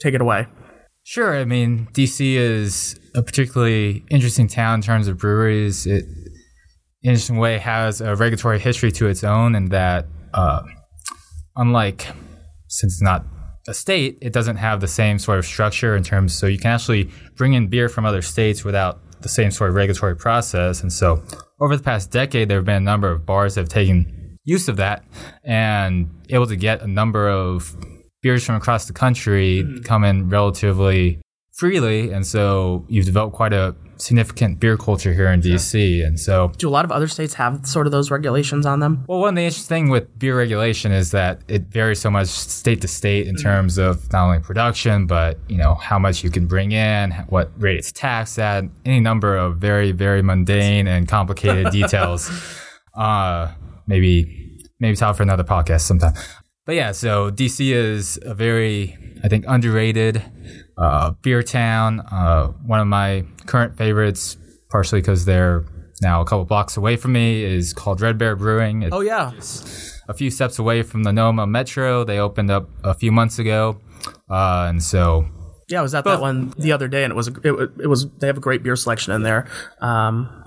Take 0.01 0.13
it 0.13 0.21
away. 0.21 0.47
Sure. 1.03 1.37
I 1.39 1.45
mean, 1.45 1.87
DC 1.93 2.33
is 2.33 2.99
a 3.13 3.21
particularly 3.21 4.03
interesting 4.09 4.47
town 4.47 4.75
in 4.75 4.81
terms 4.81 5.07
of 5.07 5.17
breweries. 5.17 5.85
It, 5.85 6.05
interesting 7.09 7.37
way, 7.37 7.57
has 7.57 8.01
a 8.01 8.15
regulatory 8.15 8.59
history 8.59 8.91
to 8.93 9.07
its 9.07 9.23
own, 9.23 9.55
and 9.55 9.71
that, 9.71 10.07
uh, 10.33 10.61
unlike 11.55 12.07
since 12.67 12.93
it's 12.93 13.01
not 13.01 13.25
a 13.67 13.73
state, 13.73 14.17
it 14.21 14.33
doesn't 14.33 14.57
have 14.57 14.81
the 14.81 14.87
same 14.87 15.17
sort 15.17 15.39
of 15.39 15.45
structure 15.45 15.95
in 15.95 16.03
terms. 16.03 16.33
So 16.33 16.47
you 16.47 16.57
can 16.57 16.71
actually 16.71 17.09
bring 17.35 17.53
in 17.53 17.67
beer 17.67 17.89
from 17.89 18.05
other 18.05 18.21
states 18.21 18.63
without 18.63 18.99
the 19.21 19.29
same 19.29 19.51
sort 19.51 19.69
of 19.69 19.75
regulatory 19.75 20.15
process. 20.15 20.81
And 20.81 20.91
so, 20.91 21.23
over 21.59 21.75
the 21.75 21.83
past 21.83 22.11
decade, 22.11 22.49
there 22.49 22.57
have 22.57 22.65
been 22.65 22.75
a 22.75 22.79
number 22.79 23.09
of 23.09 23.25
bars 23.25 23.55
that 23.55 23.61
have 23.61 23.69
taken 23.69 24.37
use 24.43 24.67
of 24.67 24.77
that 24.77 25.03
and 25.43 26.09
able 26.29 26.45
to 26.47 26.55
get 26.55 26.81
a 26.81 26.87
number 26.87 27.27
of 27.29 27.75
beers 28.21 28.45
from 28.45 28.55
across 28.55 28.85
the 28.85 28.93
country 28.93 29.63
come 29.83 30.03
in 30.03 30.29
relatively 30.29 31.19
freely. 31.53 32.11
And 32.11 32.25
so 32.25 32.85
you've 32.87 33.05
developed 33.05 33.35
quite 33.35 33.53
a 33.53 33.75
significant 33.97 34.59
beer 34.59 34.77
culture 34.77 35.13
here 35.13 35.27
in 35.31 35.41
DC. 35.41 36.05
And 36.05 36.19
so, 36.19 36.51
Do 36.57 36.67
a 36.67 36.71
lot 36.71 36.85
of 36.85 36.91
other 36.91 37.07
states 37.07 37.33
have 37.35 37.65
sort 37.65 37.85
of 37.87 37.91
those 37.91 38.11
regulations 38.11 38.65
on 38.65 38.79
them? 38.79 39.03
well, 39.07 39.19
one 39.19 39.29
of 39.29 39.35
the 39.35 39.43
interesting 39.43 39.67
thing 39.85 39.89
with 39.89 40.17
beer 40.19 40.37
regulation 40.37 40.91
is 40.91 41.11
that 41.11 41.41
it 41.47 41.63
varies 41.63 41.99
so 41.99 42.09
much 42.09 42.27
state 42.27 42.81
to 42.81 42.87
state 42.87 43.27
in 43.27 43.35
terms 43.35 43.77
of 43.77 44.11
not 44.11 44.25
only 44.25 44.39
production, 44.39 45.05
but 45.07 45.37
you 45.47 45.57
know 45.57 45.75
how 45.75 45.97
much 45.99 46.23
you 46.23 46.29
can 46.29 46.47
bring 46.47 46.71
in, 46.71 47.11
what 47.29 47.51
rate 47.57 47.77
it's 47.77 47.91
taxed 47.91 48.39
at, 48.39 48.63
any 48.85 48.99
number 48.99 49.35
of 49.37 49.57
very, 49.57 49.91
very 49.91 50.21
mundane 50.21 50.87
and 50.87 51.07
complicated 51.07 51.71
details. 51.71 52.29
Uh, 52.95 53.51
maybe, 53.87 54.57
maybe 54.79 54.95
talk 54.95 55.15
for 55.15 55.23
another 55.23 55.43
podcast 55.43 55.81
sometime. 55.81 56.13
But 56.65 56.75
yeah, 56.75 56.93
so 56.93 57.29
DC 57.29 57.71
is 57.71 58.17
a 58.23 58.33
very, 58.33 58.97
I 59.23 59.27
think, 59.27 59.45
underrated 59.47 60.23
uh, 60.77 61.11
beer 61.21 61.43
town. 61.43 62.01
Uh, 62.01 62.47
one 62.65 62.79
of 62.79 62.87
my 62.87 63.25
current 63.45 63.77
favorites, 63.77 64.37
partially 64.69 65.01
because 65.01 65.25
they're 65.25 65.65
now 66.01 66.21
a 66.21 66.25
couple 66.25 66.45
blocks 66.45 66.77
away 66.77 66.95
from 66.97 67.13
me, 67.13 67.43
is 67.43 67.73
called 67.73 68.01
Red 68.01 68.17
Bear 68.17 68.35
Brewing. 68.35 68.83
It's 68.83 68.93
Oh 68.93 69.01
yeah, 69.01 69.31
a 70.07 70.13
few 70.13 70.29
steps 70.29 70.59
away 70.59 70.83
from 70.83 71.03
the 71.03 71.11
Noma 71.11 71.47
Metro. 71.47 72.03
They 72.03 72.19
opened 72.19 72.51
up 72.51 72.69
a 72.83 72.93
few 72.93 73.11
months 73.11 73.39
ago, 73.39 73.79
uh, 74.29 74.67
and 74.69 74.81
so 74.83 75.27
yeah. 75.67 75.79
I 75.79 75.81
was 75.81 75.95
at 75.95 76.03
that 76.05 76.21
one 76.21 76.53
the 76.57 76.71
other 76.71 76.87
day, 76.87 77.03
and 77.03 77.11
it 77.11 77.15
was 77.15 77.27
it, 77.27 77.71
it 77.81 77.87
was 77.87 78.09
they 78.19 78.27
have 78.27 78.37
a 78.37 78.41
great 78.41 78.63
beer 78.63 78.75
selection 78.75 79.13
in 79.13 79.23
there. 79.23 79.47
Um, 79.81 80.43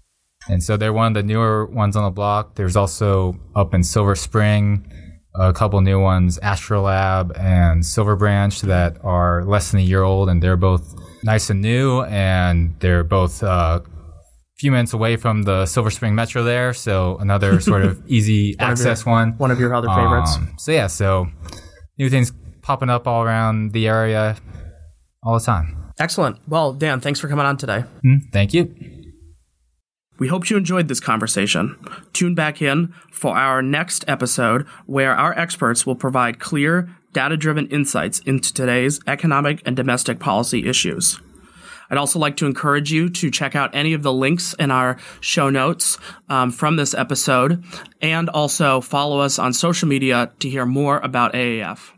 and 0.49 0.63
so 0.63 0.77
they're 0.77 0.93
one 0.93 1.09
of 1.09 1.15
the 1.15 1.23
newer 1.23 1.67
ones 1.67 1.97
on 1.97 2.05
the 2.05 2.11
block. 2.11 2.55
There's 2.55 2.77
also 2.77 3.39
up 3.55 3.75
in 3.75 3.83
Silver 3.83 4.15
Spring 4.15 4.91
a 5.39 5.53
couple 5.53 5.81
new 5.81 6.01
ones, 6.01 6.39
Astrolab 6.43 7.39
and 7.39 7.85
Silver 7.87 8.17
Branch, 8.17 8.61
that 8.63 8.97
are 9.05 9.45
less 9.45 9.71
than 9.71 9.81
a 9.81 9.83
year 9.85 10.03
old, 10.03 10.29
and 10.29 10.43
they're 10.43 10.57
both 10.57 10.95
nice 11.23 11.51
and 11.51 11.61
new, 11.63 12.03
and 12.03 12.75
they're 12.81 13.05
both 13.05 13.43
uh, 13.43 13.81
a 13.83 13.91
few 14.59 14.71
minutes 14.73 14.93
away 14.93 15.17
from 15.17 15.43
the 15.43 15.65
Silver 15.67 15.91
Spring 15.91 16.15
Metro 16.15 16.43
there. 16.43 16.73
So 16.75 17.17
another 17.19 17.61
sort 17.71 17.85
of 17.85 18.03
easy 18.07 18.55
of 18.55 18.61
your- 18.61 18.71
access 18.71 19.07
one. 19.07 19.33
one 19.39 19.51
of 19.51 19.61
your 19.61 19.75
other 19.75 19.89
favorites. 19.89 20.37
Um, 20.37 20.55
so 20.59 20.73
yeah, 20.73 20.87
so 20.89 21.29
new 21.99 22.11
things 22.11 22.33
popping 22.63 22.91
up 22.91 23.07
all 23.07 23.23
around 23.23 23.73
the 23.73 23.87
area 23.89 24.37
all 25.23 25.35
the 25.39 25.45
time. 25.45 25.93
Excellent. 26.01 26.39
Well, 26.47 26.73
Dan, 26.73 27.01
thanks 27.01 27.19
for 27.19 27.29
coming 27.29 27.45
on 27.47 27.57
today. 27.57 27.85
Mm, 28.05 28.21
Thank 28.33 28.55
you. 28.55 28.73
We 30.19 30.29
hope 30.29 30.51
you 30.51 30.57
enjoyed 30.57 30.89
this 30.89 31.01
conversation. 31.01 31.79
Tune 32.13 32.35
back 32.35 32.61
in 32.61 32.93
for 33.13 33.37
our 33.37 33.63
next 33.63 34.05
episode 34.09 34.67
where 34.87 35.15
our 35.15 35.37
experts 35.39 35.87
will 35.87 35.95
provide 35.95 36.41
clear, 36.41 36.89
data 37.13 37.37
driven 37.37 37.69
insights 37.69 38.19
into 38.21 38.53
today's 38.53 39.01
economic 39.07 39.63
and 39.65 39.77
domestic 39.77 40.19
policy 40.19 40.69
issues. 40.69 41.21
I'd 41.91 41.99
also 41.99 42.19
like 42.19 42.37
to 42.39 42.47
encourage 42.47 42.93
you 42.93 43.09
to 43.09 43.31
check 43.31 43.57
out 43.57 43.75
any 43.75 43.95
of 43.95 44.03
the 44.03 44.13
links 44.13 44.55
in 44.55 44.71
our 44.71 44.99
show 45.21 45.49
notes 45.49 45.97
um, 46.29 46.51
from 46.51 46.77
this 46.77 46.95
episode 46.95 47.65
and 48.03 48.29
also 48.29 48.81
follow 48.81 49.21
us 49.21 49.39
on 49.39 49.53
social 49.53 49.89
media 49.89 50.31
to 50.41 50.51
hear 50.51 50.67
more 50.67 50.99
about 50.99 51.33
AAF. 51.33 51.93